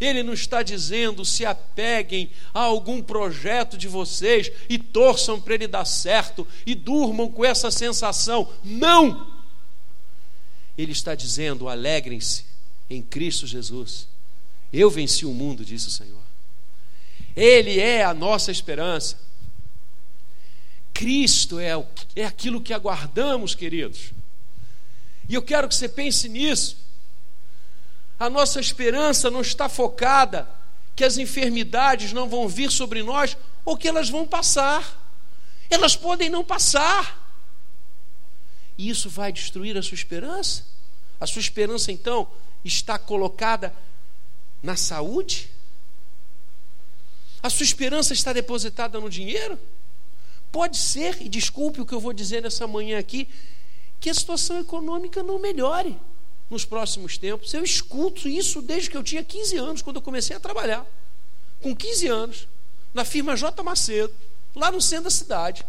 ele 0.00 0.22
não 0.22 0.32
está 0.32 0.62
dizendo 0.62 1.22
se 1.22 1.44
apeguem 1.44 2.30
a 2.54 2.60
algum 2.60 3.02
projeto 3.02 3.76
de 3.76 3.88
vocês 3.88 4.50
e 4.68 4.78
torçam 4.78 5.38
para 5.38 5.54
ele 5.54 5.66
dar 5.66 5.84
certo 5.84 6.46
e 6.64 6.74
durmam 6.74 7.30
com 7.30 7.44
essa 7.44 7.70
sensação. 7.70 8.48
Não! 8.62 9.30
Ele 10.76 10.92
está 10.92 11.14
dizendo: 11.14 11.68
alegrem-se 11.68 12.44
em 12.88 13.02
Cristo 13.02 13.46
Jesus. 13.46 14.06
Eu 14.72 14.88
venci 14.88 15.26
o 15.26 15.34
mundo, 15.34 15.64
disse 15.64 15.88
o 15.88 15.90
Senhor. 15.90 16.22
Ele 17.34 17.80
é 17.80 18.04
a 18.04 18.14
nossa 18.14 18.52
esperança. 18.52 19.18
Cristo 20.94 21.58
é, 21.58 21.70
é 22.14 22.24
aquilo 22.24 22.60
que 22.60 22.72
aguardamos, 22.72 23.54
queridos. 23.54 24.12
E 25.28 25.34
eu 25.34 25.42
quero 25.42 25.68
que 25.68 25.74
você 25.74 25.88
pense 25.88 26.28
nisso 26.28 26.88
a 28.18 28.28
nossa 28.28 28.58
esperança 28.58 29.30
não 29.30 29.40
está 29.40 29.68
focada 29.68 30.48
que 30.96 31.04
as 31.04 31.16
enfermidades 31.16 32.12
não 32.12 32.28
vão 32.28 32.48
vir 32.48 32.70
sobre 32.70 33.02
nós 33.02 33.36
ou 33.64 33.76
que 33.76 33.86
elas 33.86 34.10
vão 34.10 34.26
passar. 34.26 35.06
Elas 35.70 35.94
podem 35.94 36.28
não 36.28 36.44
passar. 36.44 37.16
E 38.76 38.88
isso 38.88 39.08
vai 39.08 39.30
destruir 39.30 39.76
a 39.76 39.82
sua 39.82 39.94
esperança? 39.94 40.64
A 41.20 41.26
sua 41.26 41.40
esperança 41.40 41.92
então 41.92 42.28
está 42.64 42.98
colocada 42.98 43.72
na 44.60 44.74
saúde? 44.74 45.48
A 47.40 47.48
sua 47.48 47.64
esperança 47.64 48.12
está 48.12 48.32
depositada 48.32 48.98
no 48.98 49.08
dinheiro? 49.08 49.56
Pode 50.50 50.76
ser, 50.76 51.22
e 51.22 51.28
desculpe 51.28 51.80
o 51.80 51.86
que 51.86 51.94
eu 51.94 52.00
vou 52.00 52.12
dizer 52.12 52.42
nessa 52.42 52.66
manhã 52.66 52.98
aqui, 52.98 53.28
que 54.00 54.10
a 54.10 54.14
situação 54.14 54.60
econômica 54.60 55.22
não 55.22 55.38
melhore 55.38 55.98
nos 56.50 56.64
próximos 56.64 57.18
tempos. 57.18 57.52
Eu 57.52 57.62
escuto 57.62 58.28
isso 58.28 58.62
desde 58.62 58.90
que 58.90 58.96
eu 58.96 59.02
tinha 59.02 59.24
15 59.24 59.56
anos, 59.56 59.82
quando 59.82 59.96
eu 59.96 60.02
comecei 60.02 60.36
a 60.36 60.40
trabalhar. 60.40 60.86
Com 61.60 61.74
15 61.74 62.06
anos, 62.06 62.48
na 62.94 63.04
firma 63.04 63.36
J. 63.36 63.62
Macedo, 63.62 64.14
lá 64.54 64.70
no 64.70 64.80
centro 64.80 65.04
da 65.04 65.10
cidade. 65.10 65.64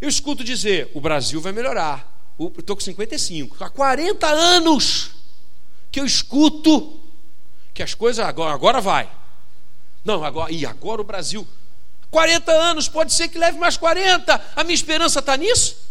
Eu 0.00 0.08
escuto 0.08 0.42
dizer: 0.42 0.90
o 0.94 1.00
Brasil 1.00 1.40
vai 1.40 1.52
melhorar. 1.52 2.10
Estou 2.58 2.74
com 2.74 2.82
55. 2.82 3.62
Há 3.62 3.70
40 3.70 4.26
anos 4.26 5.12
que 5.92 6.00
eu 6.00 6.04
escuto 6.04 7.00
que 7.72 7.82
as 7.82 7.94
coisas 7.94 8.24
agora, 8.24 8.54
agora 8.54 8.80
vai. 8.80 9.10
Não, 10.04 10.24
agora, 10.24 10.52
e 10.52 10.66
agora 10.66 11.00
o 11.00 11.04
Brasil. 11.04 11.46
40 12.10 12.52
anos, 12.52 12.88
pode 12.88 13.12
ser 13.12 13.28
que 13.28 13.38
leve 13.38 13.58
mais 13.58 13.76
40. 13.76 14.52
A 14.56 14.64
minha 14.64 14.74
esperança 14.74 15.20
está 15.20 15.36
nisso? 15.36 15.83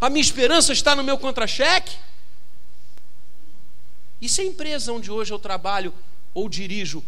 A 0.00 0.08
minha 0.08 0.22
esperança 0.22 0.72
está 0.72 0.94
no 0.94 1.02
meu 1.02 1.18
contra-cheque? 1.18 1.96
E 4.20 4.28
se 4.28 4.40
a 4.40 4.44
empresa 4.44 4.92
onde 4.92 5.10
hoje 5.10 5.32
eu 5.32 5.38
trabalho 5.38 5.92
ou 6.34 6.48
dirijo 6.48 7.04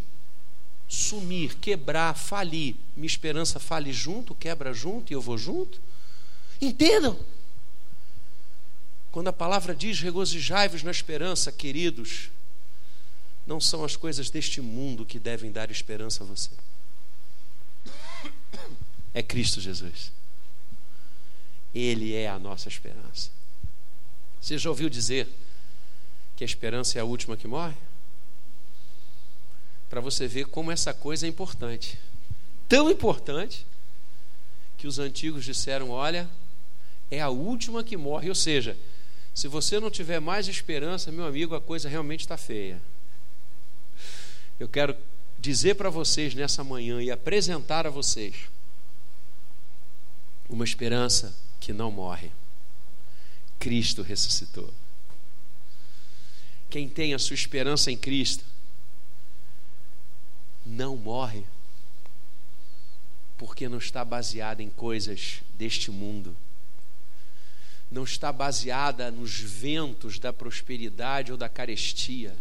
sumir, 0.89 1.55
quebrar, 1.57 2.15
falir, 2.15 2.75
minha 2.97 3.07
esperança 3.07 3.61
fale 3.61 3.93
junto, 3.93 4.35
quebra 4.35 4.73
junto 4.73 5.13
e 5.13 5.15
eu 5.15 5.21
vou 5.21 5.39
junto? 5.39 5.81
Entendam? 6.61 7.19
Quando 9.13 9.29
a 9.29 9.33
palavra 9.33 9.75
diz 9.75 10.01
regozijai-vos 10.01 10.83
na 10.83 10.91
esperança, 10.91 11.51
queridos, 11.51 12.31
não 13.47 13.61
são 13.61 13.85
as 13.85 13.97
coisas 13.97 14.31
deste 14.31 14.61
mundo 14.61 15.07
que 15.07 15.19
devem 15.19 15.51
dar 15.51 15.71
esperança 15.71 16.23
a 16.23 16.27
você. 16.27 16.51
É 19.13 19.23
Cristo 19.23 19.61
Jesus. 19.61 20.13
Ele 21.75 22.15
é 22.15 22.29
a 22.29 22.39
nossa 22.39 22.69
esperança. 22.69 23.31
Você 24.41 24.59
já 24.59 24.71
ouviu 24.71 24.89
dizer 24.89 25.29
que 26.37 26.43
a 26.43 26.47
esperança 26.47 26.99
é 26.99 27.03
a 27.03 27.05
última 27.05 27.37
que 27.37 27.47
morre? 27.47 27.77
Para 29.89 30.01
você 30.01 30.27
ver 30.27 30.47
como 30.47 30.71
essa 30.71 30.95
coisa 30.95 31.27
é 31.27 31.29
importante. 31.29 31.99
Tão 32.69 32.91
importante 32.91 33.67
que 34.79 34.87
os 34.87 34.99
antigos 34.99 35.45
disseram: 35.45 35.91
olha, 35.91 36.29
é 37.11 37.21
a 37.21 37.29
última 37.29 37.85
que 37.85 37.97
morre. 37.97 38.29
Ou 38.29 38.35
seja, 38.35 38.77
se 39.35 39.49
você 39.49 39.79
não 39.79 39.91
tiver 39.91 40.21
mais 40.21 40.49
esperança, 40.49 41.13
meu 41.13 41.27
amigo, 41.27 41.55
a 41.55 41.61
coisa 41.61 41.89
realmente 41.89 42.21
está 42.21 42.37
feia. 42.37 42.81
Eu 44.59 44.69
quero 44.69 44.97
dizer 45.39 45.75
para 45.75 45.91
vocês 45.91 46.35
nessa 46.35 46.63
manhã 46.63 47.03
e 47.03 47.11
apresentar 47.11 47.87
a 47.87 47.91
vocês 47.91 48.35
uma 50.49 50.65
esperança 50.65 51.35
que 51.61 51.73
não 51.73 51.91
morre. 51.91 52.33
Cristo 53.59 54.03
ressuscitou. 54.03 54.73
Quem 56.71 56.89
tem 56.89 57.13
a 57.13 57.19
sua 57.19 57.35
esperança 57.35 57.91
em 57.91 57.97
Cristo 57.97 58.45
não 60.65 60.97
morre, 60.97 61.45
porque 63.37 63.69
não 63.69 63.79
está 63.79 64.05
baseada 64.05 64.63
em 64.63 64.71
coisas 64.71 65.43
deste 65.55 65.91
mundo, 65.91 66.35
não 67.91 68.05
está 68.05 68.33
baseada 68.33 69.11
nos 69.11 69.41
ventos 69.41 70.19
da 70.19 70.33
prosperidade 70.33 71.33
ou 71.33 71.37
da 71.37 71.49
carestia, 71.49 72.37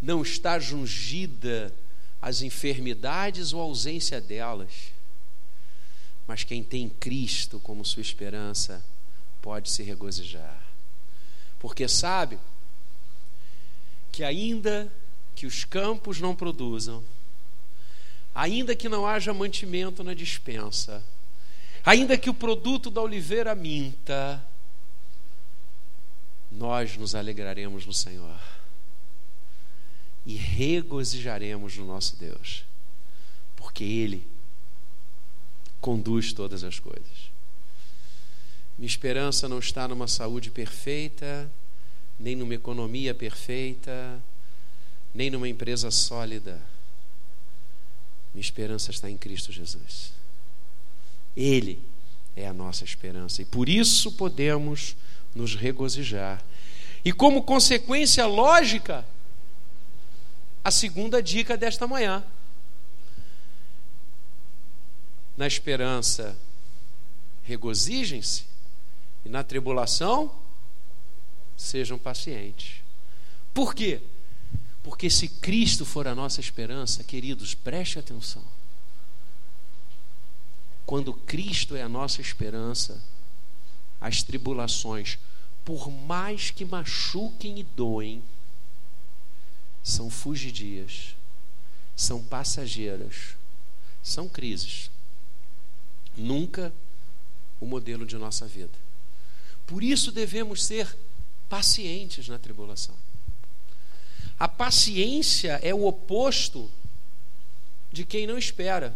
não 0.00 0.22
está 0.22 0.58
jungida 0.58 1.74
às 2.22 2.42
enfermidades 2.42 3.52
ou 3.52 3.60
ausência 3.60 4.20
delas, 4.20 4.92
mas 6.28 6.44
quem 6.44 6.62
tem 6.62 6.90
Cristo 6.90 7.58
como 7.58 7.82
sua 7.86 8.02
esperança, 8.02 8.84
pode 9.40 9.70
se 9.70 9.82
regozijar. 9.82 10.62
Porque 11.58 11.88
sabe 11.88 12.38
que 14.12 14.22
ainda 14.22 14.92
que 15.34 15.46
os 15.46 15.64
campos 15.64 16.20
não 16.20 16.36
produzam, 16.36 17.02
ainda 18.34 18.76
que 18.76 18.90
não 18.90 19.06
haja 19.06 19.32
mantimento 19.32 20.04
na 20.04 20.12
dispensa, 20.12 21.02
ainda 21.82 22.18
que 22.18 22.28
o 22.28 22.34
produto 22.34 22.90
da 22.90 23.00
oliveira 23.00 23.54
minta, 23.54 24.44
nós 26.52 26.94
nos 26.98 27.14
alegraremos 27.14 27.86
no 27.86 27.94
Senhor 27.94 28.38
e 30.26 30.34
regozijaremos 30.36 31.78
no 31.78 31.86
nosso 31.86 32.16
Deus, 32.16 32.64
porque 33.56 33.82
Ele 33.82 34.37
conduz 35.80 36.32
todas 36.32 36.64
as 36.64 36.78
coisas. 36.78 37.30
Minha 38.78 38.86
esperança 38.86 39.48
não 39.48 39.58
está 39.58 39.88
numa 39.88 40.06
saúde 40.06 40.50
perfeita, 40.50 41.50
nem 42.18 42.36
numa 42.36 42.54
economia 42.54 43.14
perfeita, 43.14 44.20
nem 45.14 45.30
numa 45.30 45.48
empresa 45.48 45.90
sólida. 45.90 46.60
Minha 48.32 48.42
esperança 48.42 48.90
está 48.90 49.10
em 49.10 49.16
Cristo 49.16 49.52
Jesus. 49.52 50.12
Ele 51.36 51.80
é 52.36 52.46
a 52.46 52.52
nossa 52.52 52.84
esperança 52.84 53.42
e 53.42 53.44
por 53.44 53.68
isso 53.68 54.12
podemos 54.12 54.96
nos 55.34 55.54
regozijar. 55.54 56.42
E 57.04 57.12
como 57.12 57.42
consequência 57.42 58.26
lógica, 58.26 59.04
a 60.62 60.70
segunda 60.70 61.22
dica 61.22 61.56
desta 61.56 61.86
manhã. 61.86 62.24
Na 65.38 65.46
esperança, 65.46 66.36
regozijem-se 67.44 68.44
e 69.24 69.28
na 69.28 69.44
tribulação, 69.44 70.36
sejam 71.56 71.96
pacientes. 71.96 72.82
Por 73.54 73.72
quê? 73.72 74.00
Porque 74.82 75.08
se 75.08 75.28
Cristo 75.28 75.84
for 75.84 76.08
a 76.08 76.14
nossa 76.14 76.40
esperança, 76.40 77.04
queridos, 77.04 77.54
preste 77.54 78.00
atenção. 78.00 78.42
Quando 80.84 81.14
Cristo 81.14 81.76
é 81.76 81.82
a 81.82 81.88
nossa 81.88 82.20
esperança, 82.20 83.00
as 84.00 84.24
tribulações, 84.24 85.20
por 85.64 85.88
mais 85.88 86.50
que 86.50 86.64
machuquem 86.64 87.60
e 87.60 87.62
doem, 87.62 88.24
são 89.84 90.10
fugidias, 90.10 91.14
são 91.94 92.24
passageiras, 92.24 93.36
são 94.02 94.28
crises. 94.28 94.90
Nunca 96.18 96.72
o 97.60 97.66
modelo 97.66 98.04
de 98.04 98.16
nossa 98.18 98.46
vida. 98.46 98.76
Por 99.66 99.82
isso 99.82 100.10
devemos 100.10 100.64
ser 100.64 100.96
pacientes 101.48 102.28
na 102.28 102.38
tribulação. 102.38 102.94
A 104.38 104.48
paciência 104.48 105.60
é 105.62 105.72
o 105.74 105.86
oposto 105.86 106.70
de 107.92 108.04
quem 108.04 108.26
não 108.26 108.36
espera. 108.36 108.94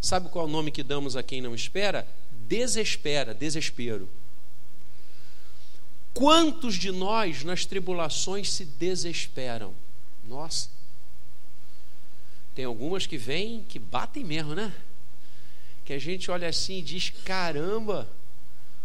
Sabe 0.00 0.28
qual 0.28 0.46
é 0.46 0.48
o 0.48 0.50
nome 0.50 0.70
que 0.70 0.82
damos 0.82 1.16
a 1.16 1.22
quem 1.22 1.40
não 1.40 1.54
espera? 1.54 2.06
Desespera, 2.48 3.34
desespero. 3.34 4.08
Quantos 6.14 6.74
de 6.74 6.90
nós 6.90 7.42
nas 7.42 7.64
tribulações 7.64 8.50
se 8.52 8.64
desesperam? 8.64 9.74
Nossa. 10.24 10.68
Tem 12.54 12.64
algumas 12.64 13.06
que 13.06 13.16
vêm 13.16 13.64
que 13.68 13.78
batem 13.78 14.24
mesmo, 14.24 14.54
né? 14.54 14.74
Que 15.92 15.96
a 15.96 16.00
gente 16.00 16.30
olha 16.30 16.48
assim 16.48 16.78
e 16.78 16.82
diz: 16.82 17.10
caramba, 17.22 18.08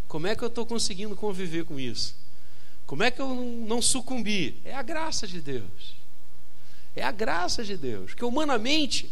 como 0.09 0.27
é 0.27 0.35
que 0.35 0.43
eu 0.43 0.49
estou 0.49 0.65
conseguindo 0.65 1.15
conviver 1.15 1.63
com 1.63 1.79
isso? 1.79 2.13
Como 2.85 3.01
é 3.01 3.09
que 3.09 3.21
eu 3.21 3.33
não 3.33 3.81
sucumbi? 3.81 4.59
É 4.65 4.75
a 4.75 4.81
graça 4.81 5.25
de 5.25 5.39
Deus. 5.39 5.95
É 6.93 7.01
a 7.01 7.11
graça 7.13 7.63
de 7.63 7.77
Deus. 7.77 8.13
Que 8.13 8.25
humanamente, 8.25 9.09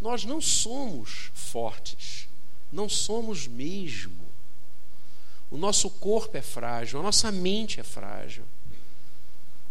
nós 0.00 0.24
não 0.24 0.40
somos 0.40 1.30
fortes. 1.32 2.26
Não 2.72 2.88
somos 2.88 3.46
mesmo. 3.46 4.24
O 5.52 5.56
nosso 5.56 5.88
corpo 5.88 6.36
é 6.36 6.42
frágil, 6.42 6.98
a 6.98 7.04
nossa 7.04 7.30
mente 7.30 7.78
é 7.78 7.84
frágil. 7.84 8.42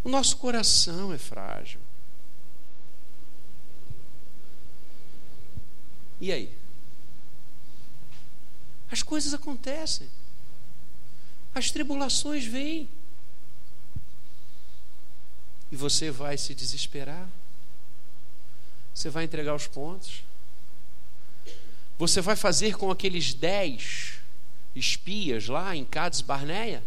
O 0.06 0.08
nosso 0.08 0.38
coração 0.38 1.12
é 1.12 1.18
frágil. 1.18 1.82
E 6.22 6.32
aí? 6.32 6.63
As 8.94 9.02
coisas 9.02 9.34
acontecem. 9.34 10.08
As 11.56 11.72
tribulações 11.72 12.46
vêm. 12.46 12.88
E 15.72 15.76
você 15.76 16.12
vai 16.12 16.38
se 16.38 16.54
desesperar. 16.54 17.28
Você 18.94 19.10
vai 19.10 19.24
entregar 19.24 19.56
os 19.56 19.66
pontos. 19.66 20.24
Você 21.98 22.22
vai 22.22 22.36
fazer 22.36 22.78
com 22.78 22.92
aqueles 22.92 23.34
dez 23.34 24.20
espias 24.76 25.48
lá 25.48 25.76
em 25.76 25.84
Cades 25.84 26.22
Barneia, 26.22 26.84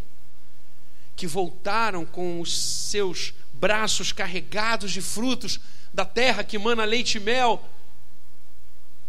que 1.17 1.27
voltaram 1.27 2.07
com 2.07 2.41
os 2.41 2.57
seus 2.57 3.35
braços 3.53 4.13
carregados 4.13 4.93
de 4.93 5.01
frutos 5.01 5.59
da 5.93 6.05
terra 6.05 6.45
que 6.45 6.57
mana 6.57 6.85
leite 6.85 7.17
e 7.17 7.21
mel, 7.21 7.69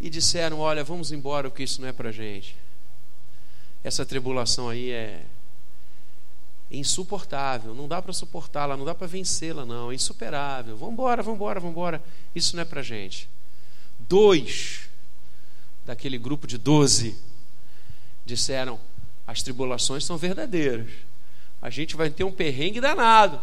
e 0.01 0.09
disseram: 0.09 0.59
Olha, 0.59 0.83
vamos 0.83 1.11
embora, 1.11 1.47
porque 1.47 1.61
isso 1.61 1.79
não 1.79 1.87
é 1.87 1.93
para 1.93 2.11
gente 2.11 2.55
essa 3.83 4.05
tribulação 4.05 4.69
aí 4.69 4.91
é 4.91 5.23
insuportável, 6.69 7.73
não 7.73 7.87
dá 7.87 8.01
para 8.01 8.11
suportá-la, 8.11 8.75
não 8.75 8.83
dá 8.83 8.93
para 8.93 9.07
vencê-la, 9.07 9.65
não, 9.65 9.91
é 9.91 9.95
insuperável. 9.95 10.75
Vamos 10.75 10.93
embora, 10.93 11.23
vamos 11.23 11.37
embora, 11.37 11.59
vamos 11.59 11.73
embora. 11.73 12.03
Isso 12.35 12.55
não 12.55 12.61
é 12.61 12.65
para 12.65 12.81
gente. 12.81 13.29
Dois 13.99 14.89
daquele 15.85 16.17
grupo 16.17 16.45
de 16.45 16.57
doze 16.57 17.17
disseram: 18.25 18.79
as 19.25 19.41
tribulações 19.41 20.03
são 20.03 20.17
verdadeiras. 20.17 20.91
A 21.61 21.69
gente 21.69 21.95
vai 21.95 22.09
ter 22.09 22.23
um 22.23 22.31
perrengue 22.31 22.81
danado 22.81 23.41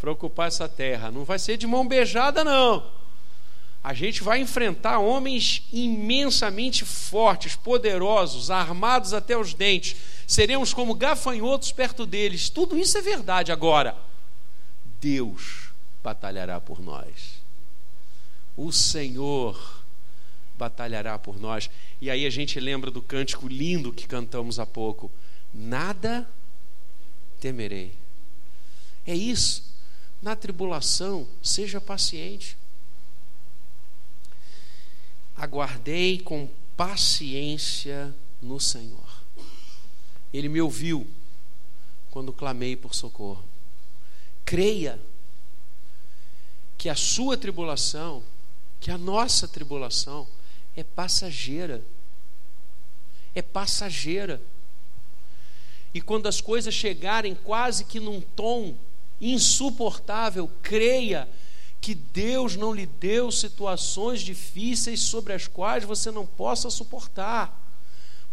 para 0.00 0.10
ocupar 0.10 0.48
essa 0.48 0.68
terra. 0.68 1.10
Não 1.10 1.24
vai 1.24 1.38
ser 1.38 1.56
de 1.56 1.66
mão 1.66 1.86
beijada, 1.86 2.42
não 2.42 3.03
a 3.84 3.92
gente 3.92 4.22
vai 4.22 4.40
enfrentar 4.40 4.98
homens 4.98 5.62
imensamente 5.70 6.86
fortes, 6.86 7.54
poderosos, 7.54 8.50
armados 8.50 9.12
até 9.12 9.36
os 9.36 9.52
dentes. 9.52 9.94
Seremos 10.26 10.72
como 10.72 10.94
gafanhotos 10.94 11.70
perto 11.70 12.06
deles. 12.06 12.48
Tudo 12.48 12.78
isso 12.78 12.96
é 12.96 13.02
verdade. 13.02 13.52
Agora, 13.52 13.94
Deus 15.02 15.68
batalhará 16.02 16.58
por 16.62 16.80
nós. 16.80 17.42
O 18.56 18.72
Senhor 18.72 19.84
batalhará 20.56 21.18
por 21.18 21.38
nós. 21.38 21.68
E 22.00 22.08
aí 22.08 22.24
a 22.24 22.30
gente 22.30 22.58
lembra 22.58 22.90
do 22.90 23.02
cântico 23.02 23.46
lindo 23.46 23.92
que 23.92 24.06
cantamos 24.06 24.58
há 24.58 24.64
pouco: 24.64 25.10
Nada 25.52 26.26
temerei. 27.38 27.92
É 29.06 29.14
isso. 29.14 29.62
Na 30.22 30.34
tribulação, 30.34 31.28
seja 31.42 31.82
paciente. 31.82 32.56
Aguardei 35.44 36.18
com 36.20 36.48
paciência 36.74 38.14
no 38.40 38.58
Senhor. 38.58 39.22
Ele 40.32 40.48
me 40.48 40.58
ouviu 40.58 41.06
quando 42.10 42.32
clamei 42.32 42.74
por 42.74 42.94
socorro. 42.94 43.44
Creia 44.42 44.98
que 46.78 46.88
a 46.88 46.94
sua 46.94 47.36
tribulação, 47.36 48.22
que 48.80 48.90
a 48.90 48.96
nossa 48.96 49.46
tribulação 49.46 50.26
é 50.74 50.82
passageira. 50.82 51.82
É 53.34 53.42
passageira. 53.42 54.40
E 55.92 56.00
quando 56.00 56.26
as 56.26 56.40
coisas 56.40 56.72
chegarem 56.72 57.34
quase 57.34 57.84
que 57.84 58.00
num 58.00 58.22
tom 58.22 58.74
insuportável, 59.20 60.50
creia 60.62 61.28
que 61.84 61.94
Deus 61.94 62.56
não 62.56 62.72
lhe 62.72 62.86
deu 62.86 63.30
situações 63.30 64.22
difíceis 64.22 65.00
sobre 65.00 65.34
as 65.34 65.46
quais 65.46 65.84
você 65.84 66.10
não 66.10 66.24
possa 66.24 66.70
suportar. 66.70 67.60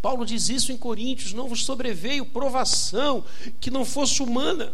Paulo 0.01 0.25
diz 0.25 0.47
isso 0.47 0.71
em 0.71 0.77
Coríntios: 0.77 1.33
não 1.33 1.49
vos 1.49 1.65
sobreveio 1.65 2.25
provação 2.25 3.25
que 3.59 3.69
não 3.69 3.83
fosse 3.83 4.23
humana. 4.23 4.71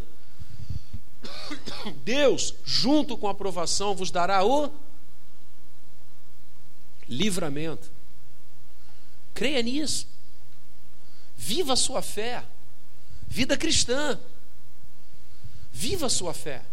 Deus, 2.06 2.54
junto 2.63 3.18
com 3.18 3.28
a 3.28 3.34
provação, 3.34 3.96
vos 3.96 4.12
dará 4.12 4.46
o 4.46 4.72
livramento. 7.10 7.90
Creia 9.34 9.63
nisso. 9.63 10.08
Viva 11.36 11.74
a 11.74 11.76
sua 11.76 12.04
fé. 12.04 12.46
Vida 13.28 13.58
cristã. 13.58 14.20
Viva 15.74 16.06
a 16.06 16.10
sua 16.12 16.32
fé. 16.32 16.63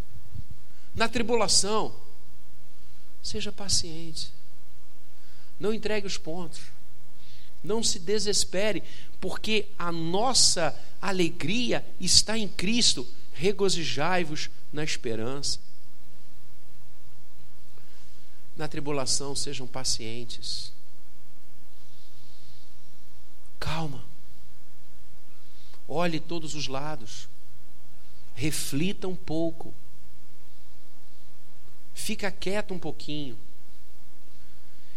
Na 0.94 1.08
tribulação, 1.08 1.94
seja 3.22 3.50
paciente. 3.50 4.32
Não 5.58 5.72
entregue 5.72 6.06
os 6.06 6.16
pontos. 6.16 6.60
Não 7.62 7.82
se 7.82 7.98
desespere, 7.98 8.82
porque 9.20 9.66
a 9.78 9.90
nossa 9.90 10.78
alegria 11.00 11.84
está 11.98 12.36
em 12.36 12.46
Cristo. 12.46 13.06
Regozijai-vos 13.32 14.50
na 14.72 14.84
esperança. 14.84 15.58
Na 18.56 18.68
tribulação, 18.68 19.34
sejam 19.34 19.66
pacientes. 19.66 20.72
Calma. 23.58 24.04
Olhe 25.88 26.20
todos 26.20 26.54
os 26.54 26.68
lados. 26.68 27.28
Reflita 28.34 29.08
um 29.08 29.16
pouco. 29.16 29.74
Fica 31.94 32.30
quieto 32.30 32.74
um 32.74 32.78
pouquinho. 32.78 33.38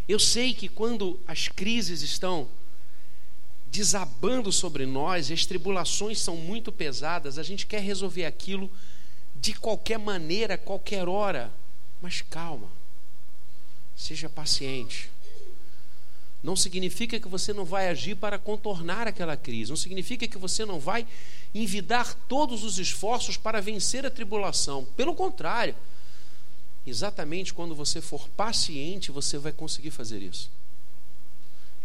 Eu 0.10 0.20
sei 0.20 0.54
que 0.54 0.68
quando 0.68 1.20
as 1.28 1.48
crises 1.48 2.02
estão 2.02 2.48
desabando 3.68 4.52
sobre 4.52 4.86
nós, 4.86 5.30
as 5.30 5.46
tribulações 5.46 6.20
são 6.20 6.36
muito 6.36 6.72
pesadas, 6.72 7.38
a 7.38 7.44
gente 7.44 7.66
quer 7.66 7.82
resolver 7.82 8.26
aquilo 8.26 8.72
de 9.36 9.54
qualquer 9.54 10.00
maneira, 10.00 10.58
qualquer 10.58 11.08
hora. 11.08 11.52
Mas 12.02 12.22
calma, 12.22 12.70
seja 13.96 14.30
paciente. 14.30 15.10
Não 16.42 16.56
significa 16.56 17.20
que 17.20 17.28
você 17.28 17.52
não 17.52 17.66
vai 17.66 17.90
agir 17.90 18.16
para 18.16 18.40
contornar 18.40 19.08
aquela 19.08 19.36
crise, 19.36 19.72
não 19.72 19.78
significa 19.78 20.28
que 20.28 20.38
você 20.38 20.66
não 20.66 20.80
vai 20.80 21.06
envidar 21.54 22.14
todos 22.28 22.64
os 22.64 22.78
esforços 22.78 23.36
para 23.36 23.60
vencer 23.60 24.06
a 24.06 24.12
tribulação. 24.12 24.86
Pelo 24.96 25.14
contrário, 25.16 25.76
Exatamente 26.88 27.54
quando 27.54 27.76
você 27.76 28.00
for 28.00 28.30
paciente, 28.30 29.12
você 29.12 29.38
vai 29.38 29.52
conseguir 29.52 29.92
fazer 29.92 30.22
isso. 30.22 30.50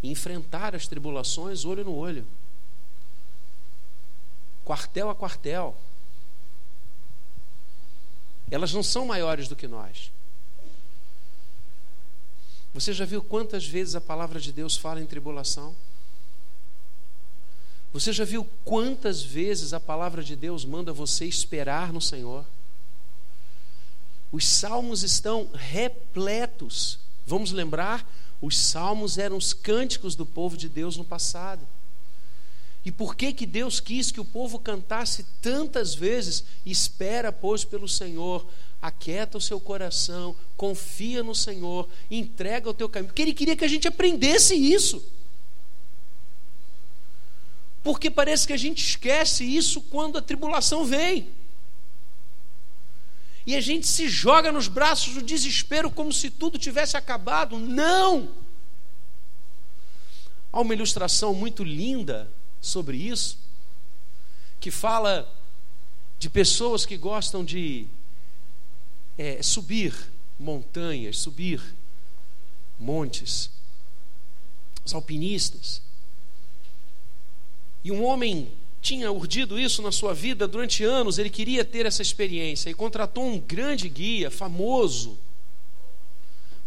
Enfrentar 0.01 0.73
as 0.73 0.87
tribulações 0.87 1.65
olho 1.65 1.83
no 1.83 1.93
olho, 1.93 2.25
quartel 4.63 5.09
a 5.09 5.15
quartel. 5.15 5.75
Elas 8.49 8.71
não 8.71 8.81
são 8.81 9.05
maiores 9.05 9.49
do 9.49 9.57
que 9.57 9.67
nós. 9.67 10.09
Você 12.73 12.93
já 12.93 13.03
viu 13.03 13.21
quantas 13.21 13.67
vezes 13.67 13.95
a 13.95 14.01
palavra 14.01 14.39
de 14.39 14.53
Deus 14.53 14.77
fala 14.77 15.01
em 15.01 15.05
tribulação? 15.05 15.75
Você 17.91 18.13
já 18.13 18.23
viu 18.23 18.47
quantas 18.63 19.21
vezes 19.21 19.73
a 19.73 19.81
palavra 19.81 20.23
de 20.23 20.35
Deus 20.35 20.63
manda 20.63 20.93
você 20.93 21.25
esperar 21.25 21.91
no 21.91 21.99
Senhor? 21.99 22.45
Os 24.33 24.47
salmos 24.47 25.03
estão 25.03 25.47
repletos. 25.53 26.97
Vamos 27.23 27.51
lembrar? 27.51 28.03
Os 28.41 28.57
salmos 28.57 29.19
eram 29.19 29.37
os 29.37 29.53
cânticos 29.53 30.15
do 30.15 30.25
povo 30.25 30.57
de 30.57 30.67
Deus 30.67 30.97
no 30.97 31.05
passado. 31.05 31.61
E 32.83 32.91
por 32.91 33.15
que 33.15 33.31
que 33.31 33.45
Deus 33.45 33.79
quis 33.79 34.09
que 34.09 34.19
o 34.19 34.25
povo 34.25 34.57
cantasse 34.57 35.23
tantas 35.39 35.93
vezes? 35.93 36.43
Espera, 36.65 37.31
pois, 37.31 37.63
pelo 37.63 37.87
Senhor, 37.87 38.43
aquieta 38.81 39.37
o 39.37 39.41
seu 39.41 39.59
coração, 39.59 40.35
confia 40.57 41.21
no 41.21 41.35
Senhor, 41.35 41.87
entrega 42.09 42.67
o 42.67 42.73
teu 42.73 42.89
caminho. 42.89 43.09
Porque 43.09 43.21
Ele 43.21 43.35
queria 43.35 43.55
que 43.55 43.63
a 43.63 43.69
gente 43.69 43.87
aprendesse 43.87 44.55
isso. 44.55 45.01
Porque 47.83 48.09
parece 48.09 48.47
que 48.47 48.53
a 48.53 48.57
gente 48.57 48.83
esquece 48.83 49.43
isso 49.43 49.79
quando 49.79 50.17
a 50.17 50.21
tribulação 50.23 50.83
vem. 50.83 51.29
E 53.45 53.55
a 53.55 53.61
gente 53.61 53.85
se 53.87 54.07
joga 54.07 54.51
nos 54.51 54.67
braços 54.67 55.15
do 55.15 55.21
desespero 55.21 55.91
como 55.91 56.13
se 56.13 56.29
tudo 56.29 56.57
tivesse 56.57 56.95
acabado. 56.95 57.57
Não! 57.59 58.29
Há 60.51 60.61
uma 60.61 60.73
ilustração 60.73 61.33
muito 61.33 61.63
linda 61.63 62.31
sobre 62.61 62.95
isso, 62.95 63.37
que 64.59 64.71
fala 64.71 65.29
de 66.19 66.29
pessoas 66.29 66.85
que 66.85 66.95
gostam 66.95 67.43
de 67.43 67.85
é, 69.17 69.41
subir 69.43 69.93
montanhas, 70.39 71.17
subir 71.17 71.61
montes, 72.79 73.49
os 74.85 74.93
alpinistas. 74.93 75.81
E 77.83 77.91
um 77.91 78.05
homem 78.05 78.51
tinha 78.83 79.09
urdido 79.09 79.57
isso 79.57 79.81
na 79.81 79.93
sua 79.93 80.13
vida 80.13 80.45
durante 80.45 80.83
anos, 80.83 81.17
ele 81.17 81.29
queria 81.29 81.63
ter 81.63 81.85
essa 81.85 82.01
experiência 82.01 82.69
e 82.69 82.73
contratou 82.73 83.25
um 83.25 83.39
grande 83.39 83.87
guia, 83.87 84.29
famoso, 84.29 85.17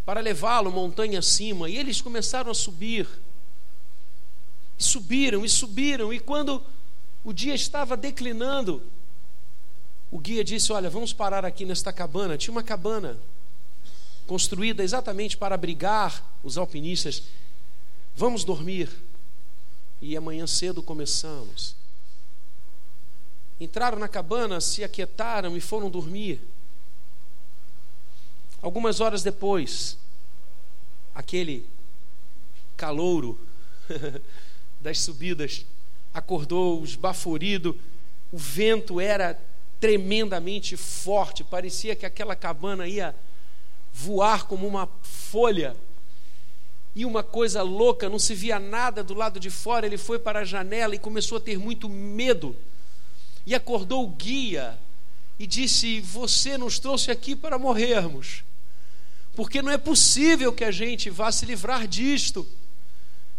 para 0.03 0.21
levá-lo 0.21 0.73
montanha 0.73 1.19
acima. 1.19 1.69
E 1.69 1.77
eles 1.77 2.01
começaram 2.01 2.51
a 2.51 2.55
subir. 2.55 3.07
E 4.79 4.83
subiram, 4.83 5.45
e 5.45 5.49
subiram, 5.49 6.11
e 6.11 6.19
quando 6.19 6.63
o 7.23 7.35
dia 7.35 7.55
estava 7.55 7.95
declinando, 7.99 8.83
o 10.11 10.19
guia 10.19 10.43
disse: 10.43 10.73
Olha, 10.73 10.89
vamos 10.89 11.13
parar 11.13 11.45
aqui 11.45 11.67
nesta 11.67 11.93
cabana. 11.93 12.39
Tinha 12.39 12.53
uma 12.53 12.63
cabana 12.63 13.19
construída 14.27 14.83
exatamente 14.83 15.37
para 15.37 15.55
abrigar 15.55 16.25
os 16.43 16.57
alpinistas. 16.57 17.25
Vamos 18.17 18.43
dormir. 18.43 18.89
E 20.01 20.17
amanhã 20.17 20.47
cedo 20.47 20.83
começamos. 20.83 21.77
Entraram 23.59 23.99
na 23.99 24.09
cabana, 24.09 24.61
se 24.61 24.85
aquietaram 24.85 25.57
e 25.57 25.61
foram 25.61 25.89
dormir. 25.89 26.41
Algumas 28.61 29.01
horas 29.01 29.23
depois, 29.23 29.97
aquele 31.15 31.67
calouro 32.77 33.39
das 34.81 35.01
subidas 35.01 35.65
acordou 36.13 36.85
esbaforido, 36.85 37.79
o 38.31 38.37
vento 38.37 39.01
era 39.01 39.41
tremendamente 39.81 40.77
forte, 40.77 41.45
parecia 41.45 41.95
que 41.97 42.05
aquela 42.05 42.35
cabana 42.35 42.87
ia 42.87 43.15
voar 43.93 44.47
como 44.47 44.67
uma 44.67 44.89
folha. 45.03 45.77
E 46.95 47.05
uma 47.05 47.23
coisa 47.23 47.63
louca, 47.63 48.09
não 48.09 48.19
se 48.19 48.35
via 48.35 48.59
nada 48.59 49.05
do 49.05 49.13
lado 49.13 49.39
de 49.39 49.51
fora. 49.51 49.85
Ele 49.85 49.99
foi 49.99 50.19
para 50.19 50.41
a 50.41 50.45
janela 50.45 50.95
e 50.95 50.99
começou 50.99 51.37
a 51.37 51.41
ter 51.41 51.59
muito 51.59 51.91
medo 51.91 52.57
e 53.47 53.55
acordou 53.55 54.05
o 54.05 54.11
guia 54.11 54.79
e 55.39 55.47
disse: 55.47 56.01
Você 56.01 56.59
nos 56.59 56.79
trouxe 56.79 57.11
aqui 57.11 57.37
para 57.37 57.59
morrermos, 57.59 58.43
porque 59.35 59.63
não 59.63 59.71
é 59.71 59.79
possível 59.79 60.53
que 60.53 60.65
a 60.65 60.73
gente 60.73 61.09
vá 61.09 61.31
se 61.31 61.47
livrar 61.47 61.87
disto. 61.87 62.47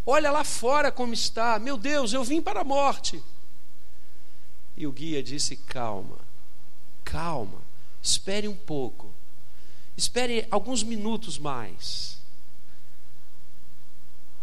Olha 0.06 0.32
lá 0.32 0.46
fora 0.46 0.90
como 0.90 1.14
está, 1.14 1.60
meu 1.60 1.78
Deus, 1.78 2.14
eu 2.14 2.24
vim 2.24 2.42
para 2.42 2.62
a 2.62 2.64
morte. 2.64 3.22
E 4.78 4.88
o 4.88 4.92
guia 4.92 5.22
disse: 5.22 5.58
Calma, 5.58 6.18
calma, 7.04 7.62
espere 8.02 8.48
um 8.48 8.56
pouco, 8.56 9.12
espere 9.98 10.48
alguns 10.50 10.82
minutos 10.84 11.38
mais. 11.38 12.16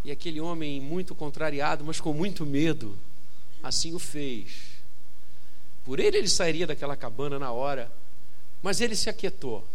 E 0.03 0.11
aquele 0.11 0.39
homem, 0.39 0.79
muito 0.79 1.15
contrariado, 1.15 1.83
mas 1.83 1.99
com 1.99 2.13
muito 2.13 2.45
medo, 2.45 2.95
assim 3.63 3.95
o 3.95 3.97
fez. 3.97 4.74
Por 5.85 5.99
ele, 5.99 6.17
ele 6.17 6.27
sairia 6.27 6.65
daquela 6.65 6.97
cabana 6.97 7.37
na 7.37 7.51
hora, 7.51 7.91
mas 8.61 8.81
ele 8.81 8.95
se 8.95 9.07
aquietou. 9.07 9.65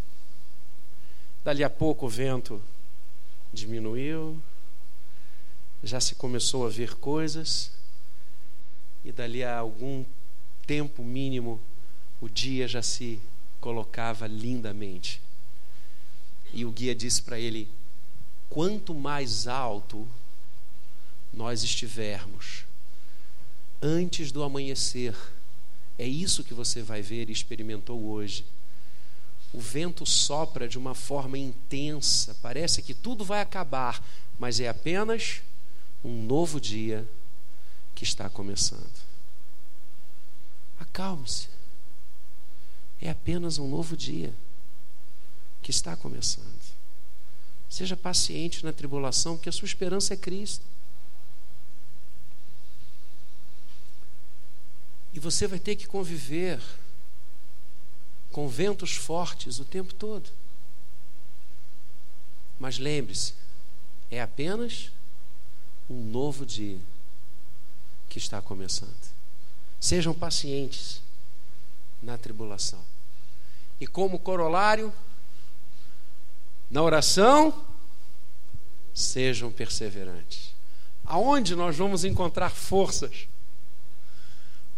Dali 1.45 1.63
a 1.63 1.71
pouco 1.71 2.07
o 2.07 2.09
vento 2.09 2.61
diminuiu, 3.53 4.41
já 5.83 6.01
se 6.01 6.17
começou 6.17 6.67
a 6.67 6.69
ver 6.69 6.97
coisas, 6.97 7.71
e 9.05 9.13
dali 9.13 9.43
a 9.45 9.57
algum 9.57 10.05
tempo 10.67 11.03
mínimo 11.03 11.61
o 12.21 12.29
dia 12.29 12.69
já 12.69 12.83
se 12.83 13.21
colocava 13.61 14.27
lindamente. 14.27 15.23
E 16.53 16.65
o 16.65 16.73
guia 16.73 16.95
disse 16.95 17.23
para 17.23 17.39
ele: 17.39 17.69
quanto 18.49 18.95
mais 18.95 19.47
alto 19.47 20.07
nós 21.33 21.63
estivermos, 21.63 22.65
antes 23.81 24.33
do 24.33 24.43
amanhecer, 24.43 25.15
é 26.01 26.07
isso 26.07 26.43
que 26.43 26.55
você 26.55 26.83
vai 26.83 27.03
ver 27.03 27.29
e 27.29 27.33
experimentou 27.33 28.03
hoje. 28.03 28.47
O 29.53 29.61
vento 29.61 30.07
sopra 30.07 30.67
de 30.67 30.79
uma 30.79 30.95
forma 30.95 31.37
intensa, 31.37 32.35
parece 32.41 32.81
que 32.81 32.95
tudo 32.95 33.23
vai 33.23 33.43
acabar, 33.43 34.03
mas 34.39 34.61
é 34.61 34.69
apenas 34.69 35.43
um 36.03 36.23
novo 36.23 36.59
dia 36.59 37.07
que 37.95 38.03
está 38.03 38.31
começando. 38.31 38.91
Acalme-se. 40.79 41.49
É 43.03 43.11
apenas 43.11 43.59
um 43.59 43.69
novo 43.69 43.95
dia 43.95 44.33
que 45.63 45.71
está 45.71 45.95
começando. 45.97 46.47
Seja 47.69 47.95
paciente 47.95 48.65
na 48.65 48.73
tribulação, 48.73 49.37
porque 49.37 49.51
a 49.51 49.53
sua 49.53 49.67
esperança 49.67 50.15
é 50.15 50.17
Cristo. 50.17 50.65
E 55.13 55.19
você 55.19 55.47
vai 55.47 55.59
ter 55.59 55.77
que 55.77 55.87
conviver 55.87 56.61
com 58.31 58.49
ventos 58.49 58.95
fortes 58.95 59.59
o 59.59 59.65
tempo 59.65 59.93
todo. 59.95 60.31
Mas 62.59 62.79
lembre-se, 62.79 63.35
é 64.11 64.21
apenas 64.21 64.91
um 65.89 66.05
novo 66.05 66.47
dia 66.47 66.79
que 68.09 68.19
está 68.19 68.41
começando. 68.41 69.11
Sejam 69.81 70.15
pacientes 70.15 71.01
na 72.03 72.17
tribulação. 72.19 72.85
E 73.81 73.87
como 73.87 74.19
corolário, 74.19 74.93
na 76.71 76.83
oração, 76.83 77.65
sejam 78.95 79.51
perseverantes. 79.51 80.55
Aonde 81.05 81.57
nós 81.57 81.77
vamos 81.77 82.05
encontrar 82.05 82.51
forças 82.51 83.27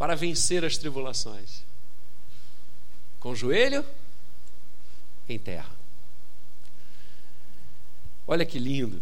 para 0.02 0.16
vencer 0.16 0.64
as 0.64 0.76
tribulações? 0.76 1.62
Com 3.20 3.30
o 3.30 3.36
joelho 3.36 3.86
em 5.28 5.38
terra. 5.38 5.70
Olha 8.26 8.44
que 8.44 8.58
lindo. 8.58 9.00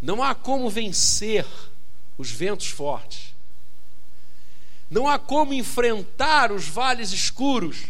Não 0.00 0.22
há 0.22 0.34
como 0.34 0.70
vencer 0.70 1.44
os 2.16 2.30
ventos 2.30 2.68
fortes 2.68 3.36
não 4.88 5.06
há 5.06 5.18
como 5.18 5.52
enfrentar 5.52 6.50
os 6.50 6.66
vales 6.66 7.12
escuros. 7.12 7.86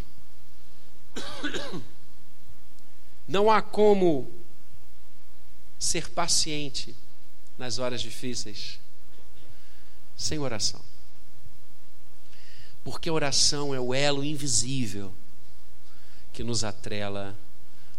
Não 3.28 3.50
há 3.50 3.60
como 3.60 4.32
ser 5.78 6.08
paciente 6.10 6.96
nas 7.58 7.78
horas 7.78 8.00
difíceis 8.00 8.80
sem 10.16 10.38
oração. 10.38 10.85
Porque 12.86 13.08
a 13.08 13.12
oração 13.12 13.74
é 13.74 13.80
o 13.80 13.92
elo 13.92 14.22
invisível 14.22 15.12
que 16.32 16.44
nos 16.44 16.62
atrela 16.62 17.36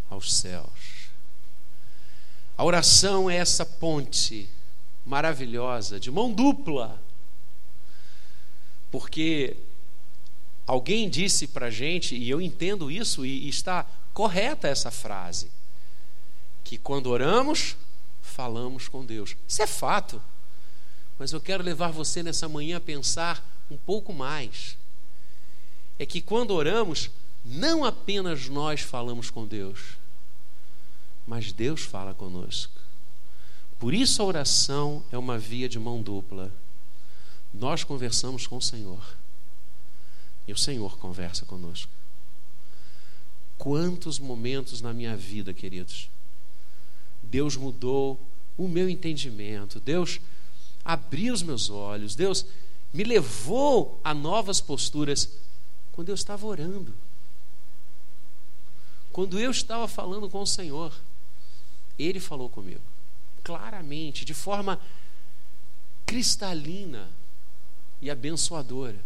aos 0.09 0.33
céus. 0.33 1.09
A 2.55 2.63
oração 2.63 3.29
é 3.29 3.35
essa 3.35 3.65
ponte 3.65 4.49
maravilhosa, 5.05 5.99
de 5.99 6.09
mão 6.09 6.31
dupla, 6.31 7.03
porque 8.89 9.57
alguém 10.65 11.09
disse 11.09 11.47
para 11.47 11.69
gente, 11.69 12.15
e 12.15 12.29
eu 12.29 12.39
entendo 12.39 12.89
isso, 12.89 13.25
e 13.25 13.49
está 13.49 13.85
correta 14.13 14.69
essa 14.69 14.89
frase, 14.89 15.51
que 16.63 16.77
quando 16.77 17.07
oramos, 17.07 17.75
falamos 18.21 18.87
com 18.87 19.05
Deus. 19.05 19.35
Isso 19.45 19.61
é 19.61 19.67
fato. 19.67 20.23
Mas 21.19 21.33
eu 21.33 21.41
quero 21.41 21.61
levar 21.61 21.91
você 21.91 22.23
nessa 22.23 22.47
manhã 22.47 22.77
a 22.77 22.79
pensar 22.79 23.56
um 23.69 23.77
pouco 23.77 24.13
mais. 24.13 24.77
É 25.99 26.05
que 26.05 26.21
quando 26.21 26.51
oramos, 26.51 27.09
não 27.43 27.83
apenas 27.83 28.47
nós 28.49 28.81
falamos 28.81 29.29
com 29.29 29.45
Deus, 29.45 29.97
mas 31.25 31.51
Deus 31.51 31.81
fala 31.81 32.13
conosco. 32.13 32.73
Por 33.79 33.93
isso 33.93 34.21
a 34.21 34.25
oração 34.25 35.03
é 35.11 35.17
uma 35.17 35.37
via 35.37 35.69
de 35.69 35.79
mão 35.79 36.01
dupla. 36.01 36.51
Nós 37.53 37.83
conversamos 37.83 38.47
com 38.47 38.57
o 38.57 38.61
Senhor. 38.61 39.15
E 40.47 40.53
o 40.53 40.57
Senhor 40.57 40.97
conversa 40.97 41.45
conosco. 41.45 41.91
Quantos 43.57 44.19
momentos 44.19 44.81
na 44.81 44.93
minha 44.93 45.15
vida, 45.15 45.53
queridos, 45.53 46.09
Deus 47.21 47.55
mudou 47.55 48.19
o 48.57 48.67
meu 48.67 48.89
entendimento, 48.89 49.79
Deus 49.79 50.19
abriu 50.83 51.33
os 51.33 51.43
meus 51.43 51.69
olhos, 51.69 52.15
Deus 52.15 52.45
me 52.97 53.03
levou 53.03 54.01
a 54.03 54.11
novas 54.11 54.59
posturas 54.59 55.29
quando 55.91 56.09
eu 56.09 56.15
estava 56.15 56.47
orando. 56.47 56.91
Quando 59.11 59.39
eu 59.39 59.51
estava 59.51 59.87
falando 59.87 60.27
com 60.27 60.41
o 60.41 60.47
Senhor, 60.47 60.91
Ele 61.99 62.19
falou 62.19 62.49
comigo, 62.49 62.81
claramente, 63.43 64.25
de 64.25 64.33
forma 64.33 64.81
cristalina 66.07 67.07
e 68.01 68.09
abençoadora. 68.09 68.97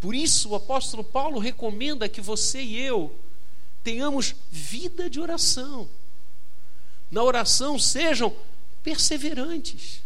Por 0.00 0.14
isso, 0.14 0.50
o 0.50 0.54
apóstolo 0.54 1.02
Paulo 1.02 1.40
recomenda 1.40 2.08
que 2.08 2.20
você 2.20 2.62
e 2.62 2.80
eu 2.80 3.12
tenhamos 3.82 4.32
vida 4.48 5.10
de 5.10 5.18
oração. 5.18 5.88
Na 7.10 7.24
oração, 7.24 7.80
sejam 7.80 8.32
perseverantes. 8.84 10.05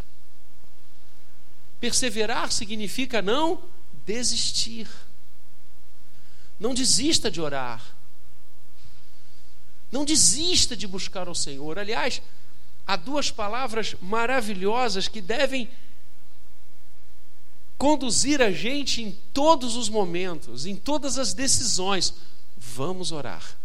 Perseverar 1.81 2.53
significa 2.53 3.23
não 3.23 3.63
desistir. 4.05 4.87
Não 6.59 6.75
desista 6.75 7.31
de 7.31 7.41
orar. 7.41 7.83
Não 9.91 10.05
desista 10.05 10.77
de 10.77 10.87
buscar 10.87 11.27
ao 11.27 11.35
Senhor. 11.35 11.79
Aliás, 11.79 12.21
há 12.87 12.97
duas 12.97 13.31
palavras 13.31 13.97
maravilhosas 14.01 15.09
que 15.09 15.21
devem 15.21 15.69
conduzir 17.79 18.43
a 18.43 18.53
gente 18.53 19.03
em 19.03 19.13
todos 19.33 19.75
os 19.75 19.89
momentos, 19.89 20.67
em 20.67 20.77
todas 20.77 21.17
as 21.17 21.33
decisões. 21.33 22.13
Vamos 22.59 23.11
orar. 23.11 23.57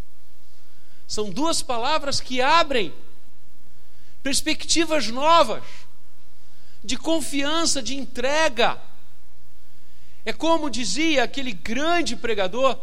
São 1.05 1.29
duas 1.29 1.61
palavras 1.61 2.21
que 2.21 2.41
abrem 2.41 2.93
perspectivas 4.23 5.07
novas 5.07 5.63
de 6.85 6.97
confiança, 6.97 7.81
de 7.81 7.95
entrega. 7.95 8.79
É 10.23 10.31
como 10.31 10.69
dizia 10.69 11.23
aquele 11.23 11.51
grande 11.51 12.15
pregador: 12.15 12.79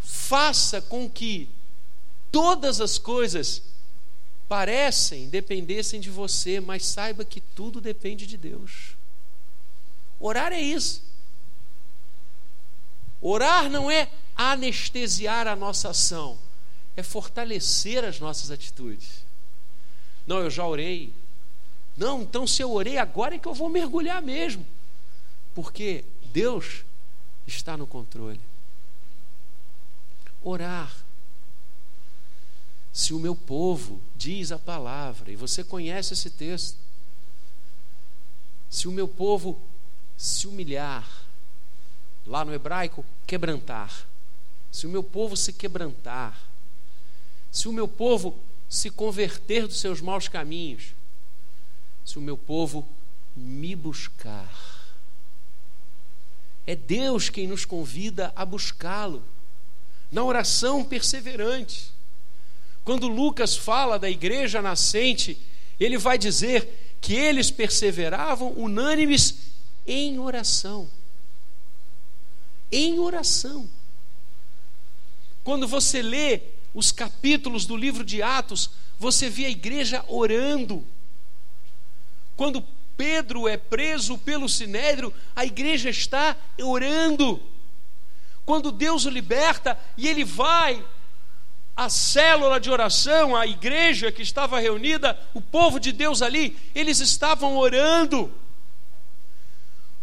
faça 0.00 0.82
com 0.82 1.08
que 1.08 1.48
todas 2.30 2.80
as 2.80 2.98
coisas 2.98 3.62
parecem 4.48 5.28
dependessem 5.28 6.00
de 6.00 6.10
você, 6.10 6.60
mas 6.60 6.84
saiba 6.84 7.24
que 7.24 7.40
tudo 7.40 7.80
depende 7.80 8.26
de 8.26 8.36
Deus. 8.36 8.96
Orar 10.18 10.52
é 10.52 10.60
isso. 10.60 11.02
Orar 13.20 13.68
não 13.68 13.90
é 13.90 14.08
anestesiar 14.36 15.46
a 15.46 15.56
nossa 15.56 15.90
ação, 15.90 16.38
é 16.96 17.02
fortalecer 17.02 18.04
as 18.04 18.18
nossas 18.18 18.50
atitudes. 18.50 19.24
Não, 20.26 20.38
eu 20.38 20.50
já 20.50 20.66
orei. 20.66 21.12
Não, 21.98 22.22
então 22.22 22.46
se 22.46 22.62
eu 22.62 22.70
orei, 22.70 22.96
agora 22.96 23.34
é 23.34 23.38
que 23.40 23.48
eu 23.48 23.54
vou 23.54 23.68
mergulhar 23.68 24.22
mesmo. 24.22 24.64
Porque 25.52 26.04
Deus 26.32 26.84
está 27.44 27.76
no 27.76 27.88
controle. 27.88 28.40
Orar. 30.40 30.96
Se 32.92 33.12
o 33.12 33.18
meu 33.18 33.34
povo 33.34 34.00
diz 34.16 34.52
a 34.52 34.58
palavra, 34.58 35.32
e 35.32 35.36
você 35.36 35.64
conhece 35.64 36.12
esse 36.12 36.30
texto, 36.30 36.78
se 38.70 38.86
o 38.86 38.92
meu 38.92 39.08
povo 39.08 39.60
se 40.16 40.46
humilhar, 40.46 41.08
lá 42.24 42.44
no 42.44 42.54
hebraico, 42.54 43.04
quebrantar. 43.26 44.06
Se 44.70 44.86
o 44.86 44.90
meu 44.90 45.02
povo 45.02 45.36
se 45.36 45.52
quebrantar, 45.52 46.38
se 47.50 47.66
o 47.66 47.72
meu 47.72 47.88
povo 47.88 48.38
se 48.68 48.88
converter 48.88 49.66
dos 49.66 49.80
seus 49.80 50.00
maus 50.00 50.28
caminhos, 50.28 50.92
se 52.08 52.18
o 52.18 52.22
meu 52.22 52.38
povo 52.38 52.88
me 53.36 53.76
buscar. 53.76 54.50
É 56.66 56.74
Deus 56.74 57.28
quem 57.28 57.46
nos 57.46 57.66
convida 57.66 58.32
a 58.34 58.46
buscá-lo, 58.46 59.22
na 60.10 60.24
oração 60.24 60.82
perseverante. 60.82 61.90
Quando 62.82 63.08
Lucas 63.08 63.54
fala 63.58 63.98
da 63.98 64.08
igreja 64.08 64.62
nascente, 64.62 65.38
ele 65.78 65.98
vai 65.98 66.16
dizer 66.16 66.96
que 66.98 67.12
eles 67.12 67.50
perseveravam 67.50 68.54
unânimes 68.56 69.50
em 69.86 70.18
oração. 70.18 70.88
Em 72.72 72.98
oração. 72.98 73.68
Quando 75.44 75.68
você 75.68 76.00
lê 76.00 76.40
os 76.72 76.90
capítulos 76.90 77.66
do 77.66 77.76
livro 77.76 78.02
de 78.02 78.22
Atos, 78.22 78.70
você 78.98 79.28
vê 79.28 79.44
a 79.44 79.50
igreja 79.50 80.02
orando. 80.08 80.82
Quando 82.38 82.64
Pedro 82.96 83.48
é 83.48 83.56
preso 83.56 84.16
pelo 84.16 84.48
sinédrio, 84.48 85.12
a 85.34 85.44
igreja 85.44 85.90
está 85.90 86.36
orando. 86.62 87.42
Quando 88.46 88.70
Deus 88.70 89.06
o 89.06 89.10
liberta 89.10 89.76
e 89.96 90.06
ele 90.06 90.24
vai 90.24 90.80
à 91.76 91.88
célula 91.88 92.60
de 92.60 92.70
oração, 92.70 93.34
a 93.34 93.44
igreja 93.44 94.12
que 94.12 94.22
estava 94.22 94.60
reunida, 94.60 95.18
o 95.34 95.40
povo 95.40 95.80
de 95.80 95.90
Deus 95.90 96.22
ali, 96.22 96.56
eles 96.76 97.00
estavam 97.00 97.56
orando. 97.56 98.32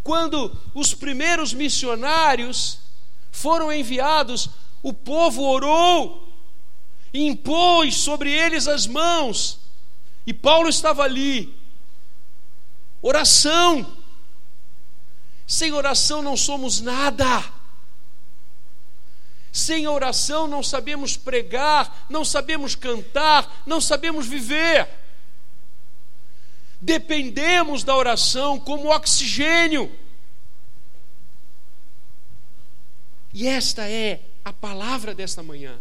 Quando 0.04 0.54
os 0.74 0.94
primeiros 0.94 1.54
missionários 1.54 2.80
foram 3.32 3.72
enviados, 3.72 4.50
o 4.84 4.92
povo 4.92 5.42
orou, 5.42 6.28
impôs 7.14 7.96
sobre 7.96 8.30
eles 8.30 8.68
as 8.68 8.86
mãos, 8.86 9.58
e 10.28 10.34
Paulo 10.34 10.68
estava 10.68 11.02
ali. 11.04 11.64
Oração. 13.06 13.96
Sem 15.46 15.72
oração 15.74 16.24
não 16.24 16.36
somos 16.36 16.82
nada. 16.82 17.54
Sem 19.52 19.88
oração 19.88 20.48
não 20.48 20.64
sabemos 20.64 21.16
pregar, 21.16 22.08
não 22.10 22.26
sabemos 22.26 22.74
cantar, 22.74 23.62
não 23.64 23.80
sabemos 23.80 24.26
viver. 24.26 24.90
Dependemos 26.82 27.84
da 27.84 27.96
oração 27.96 28.60
como 28.60 28.92
oxigênio. 28.92 29.96
E 33.32 33.48
esta 33.48 33.88
é 33.88 34.20
a 34.44 34.52
palavra 34.52 35.14
desta 35.14 35.44
manhã. 35.44 35.78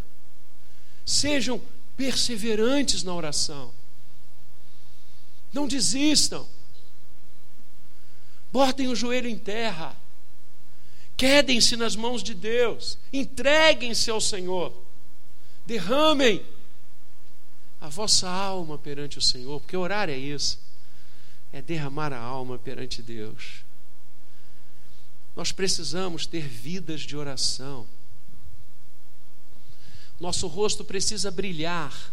Sejam 1.06 1.58
perseverantes 1.96 3.02
na 3.02 3.14
oração. 3.14 3.72
Não 5.54 5.66
desistam. 5.66 6.46
Botem 8.54 8.86
o 8.86 8.94
joelho 8.94 9.28
em 9.28 9.36
terra. 9.36 9.96
Quedem-se 11.16 11.76
nas 11.76 11.96
mãos 11.96 12.22
de 12.22 12.34
Deus. 12.34 12.96
Entreguem-se 13.12 14.12
ao 14.12 14.20
Senhor. 14.20 14.72
Derramem 15.66 16.40
a 17.80 17.88
vossa 17.88 18.30
alma 18.30 18.78
perante 18.78 19.18
o 19.18 19.20
Senhor, 19.20 19.60
porque 19.60 19.76
orar 19.76 20.08
é 20.08 20.16
isso. 20.16 20.60
É 21.52 21.60
derramar 21.60 22.12
a 22.12 22.20
alma 22.20 22.56
perante 22.56 23.02
Deus. 23.02 23.64
Nós 25.34 25.50
precisamos 25.50 26.24
ter 26.24 26.46
vidas 26.46 27.00
de 27.00 27.16
oração. 27.16 27.84
Nosso 30.20 30.46
rosto 30.46 30.84
precisa 30.84 31.28
brilhar, 31.28 32.12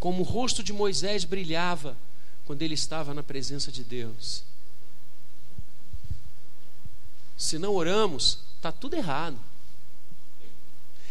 como 0.00 0.22
o 0.22 0.26
rosto 0.26 0.62
de 0.62 0.72
Moisés 0.72 1.24
brilhava 1.24 1.98
quando 2.46 2.62
ele 2.62 2.72
estava 2.72 3.12
na 3.12 3.22
presença 3.22 3.70
de 3.70 3.84
Deus. 3.84 4.42
Se 7.36 7.58
não 7.58 7.74
oramos, 7.74 8.38
está 8.56 8.72
tudo 8.72 8.94
errado. 8.94 9.38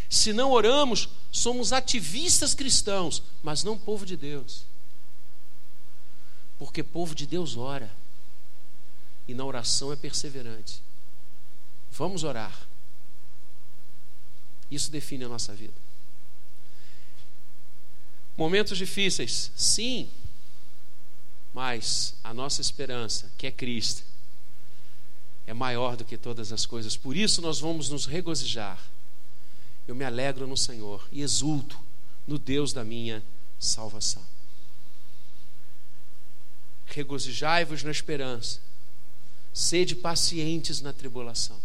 Se 0.09 0.33
não 0.33 0.51
oramos, 0.51 1.09
somos 1.31 1.73
ativistas 1.73 2.53
cristãos, 2.53 3.21
mas 3.43 3.63
não 3.63 3.77
povo 3.77 4.05
de 4.05 4.15
Deus. 4.15 4.63
Porque 6.57 6.81
povo 6.81 7.13
de 7.13 7.27
Deus 7.27 7.57
ora, 7.57 7.91
e 9.27 9.33
na 9.33 9.43
oração 9.43 9.91
é 9.91 9.95
perseverante. 9.95 10.81
Vamos 11.91 12.23
orar. 12.23 12.67
Isso 14.69 14.91
define 14.91 15.25
a 15.25 15.29
nossa 15.29 15.53
vida. 15.53 15.73
Momentos 18.37 18.77
difíceis, 18.77 19.51
sim, 19.55 20.09
mas 21.53 22.15
a 22.23 22.33
nossa 22.33 22.61
esperança, 22.61 23.31
que 23.37 23.47
é 23.47 23.51
Cristo, 23.51 24.03
é 25.47 25.53
maior 25.53 25.95
do 25.95 26.05
que 26.05 26.17
todas 26.17 26.51
as 26.51 26.65
coisas. 26.65 26.97
Por 26.97 27.15
isso 27.15 27.41
nós 27.41 27.59
vamos 27.59 27.89
nos 27.89 28.05
regozijar. 28.05 28.79
Eu 29.87 29.93
me 29.93 30.03
alegro 30.03 30.47
no 30.47 30.57
Senhor 30.57 31.07
e 31.11 31.21
exulto 31.21 31.79
no 32.25 32.39
Deus 32.39 32.73
da 32.73 32.83
minha 32.83 33.23
salvação. 33.59 34.23
Regozijai-vos 36.87 37.83
na 37.83 37.91
esperança, 37.91 38.59
sede 39.53 39.95
pacientes 39.95 40.81
na 40.81 40.93
tribulação, 40.93 41.57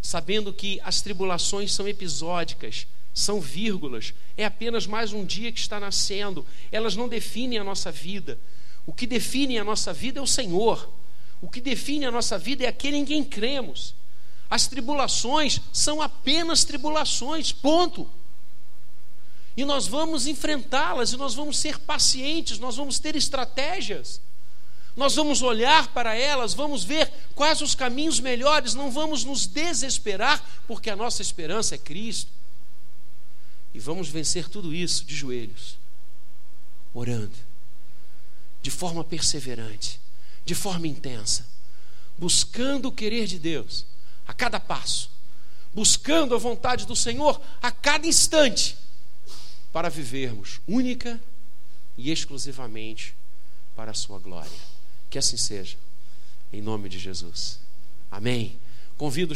sabendo 0.00 0.52
que 0.52 0.80
as 0.82 1.00
tribulações 1.00 1.72
são 1.72 1.88
episódicas, 1.88 2.86
são 3.12 3.40
vírgulas, 3.40 4.14
é 4.36 4.44
apenas 4.44 4.86
mais 4.86 5.12
um 5.12 5.24
dia 5.24 5.52
que 5.52 5.60
está 5.60 5.78
nascendo, 5.78 6.46
elas 6.70 6.96
não 6.96 7.08
definem 7.08 7.58
a 7.58 7.64
nossa 7.64 7.92
vida. 7.92 8.38
O 8.86 8.92
que 8.92 9.06
define 9.06 9.58
a 9.58 9.64
nossa 9.64 9.92
vida 9.92 10.18
é 10.18 10.22
o 10.22 10.26
Senhor. 10.26 10.90
O 11.42 11.50
que 11.50 11.60
define 11.60 12.06
a 12.06 12.10
nossa 12.10 12.38
vida 12.38 12.64
é 12.64 12.68
aquele 12.68 12.96
em 12.96 13.04
quem 13.04 13.22
cremos. 13.24 13.94
As 14.48 14.68
tribulações 14.68 15.60
são 15.72 16.00
apenas 16.00 16.62
tribulações, 16.62 17.52
ponto. 17.52 18.08
E 19.56 19.64
nós 19.64 19.86
vamos 19.86 20.26
enfrentá-las, 20.26 21.12
e 21.12 21.16
nós 21.16 21.34
vamos 21.34 21.58
ser 21.58 21.78
pacientes, 21.80 22.58
nós 22.58 22.76
vamos 22.76 22.98
ter 22.98 23.16
estratégias. 23.16 24.20
Nós 24.94 25.14
vamos 25.14 25.42
olhar 25.42 25.88
para 25.88 26.14
elas, 26.14 26.54
vamos 26.54 26.84
ver 26.84 27.10
quais 27.34 27.60
os 27.60 27.74
caminhos 27.74 28.20
melhores, 28.20 28.74
não 28.74 28.90
vamos 28.90 29.24
nos 29.24 29.46
desesperar, 29.46 30.44
porque 30.66 30.90
a 30.90 30.96
nossa 30.96 31.22
esperança 31.22 31.74
é 31.74 31.78
Cristo. 31.78 32.30
E 33.74 33.78
vamos 33.78 34.08
vencer 34.08 34.48
tudo 34.48 34.74
isso 34.74 35.04
de 35.04 35.16
joelhos, 35.16 35.78
orando, 36.92 37.36
de 38.60 38.70
forma 38.70 39.02
perseverante, 39.02 39.98
de 40.44 40.54
forma 40.54 40.86
intensa, 40.86 41.46
buscando 42.18 42.88
o 42.88 42.92
querer 42.92 43.26
de 43.26 43.38
Deus 43.38 43.86
a 44.26 44.34
cada 44.34 44.58
passo, 44.58 45.10
buscando 45.74 46.34
a 46.34 46.38
vontade 46.38 46.86
do 46.86 46.96
Senhor 46.96 47.40
a 47.60 47.70
cada 47.70 48.06
instante, 48.06 48.76
para 49.72 49.88
vivermos 49.88 50.60
única 50.68 51.20
e 51.96 52.10
exclusivamente 52.10 53.14
para 53.74 53.90
a 53.90 53.94
Sua 53.94 54.18
glória. 54.18 54.50
Que 55.08 55.18
assim 55.18 55.36
seja, 55.36 55.76
em 56.52 56.60
nome 56.60 56.88
de 56.88 56.98
Jesus. 56.98 57.58
Amém. 58.10 58.58
Convido 58.98 59.30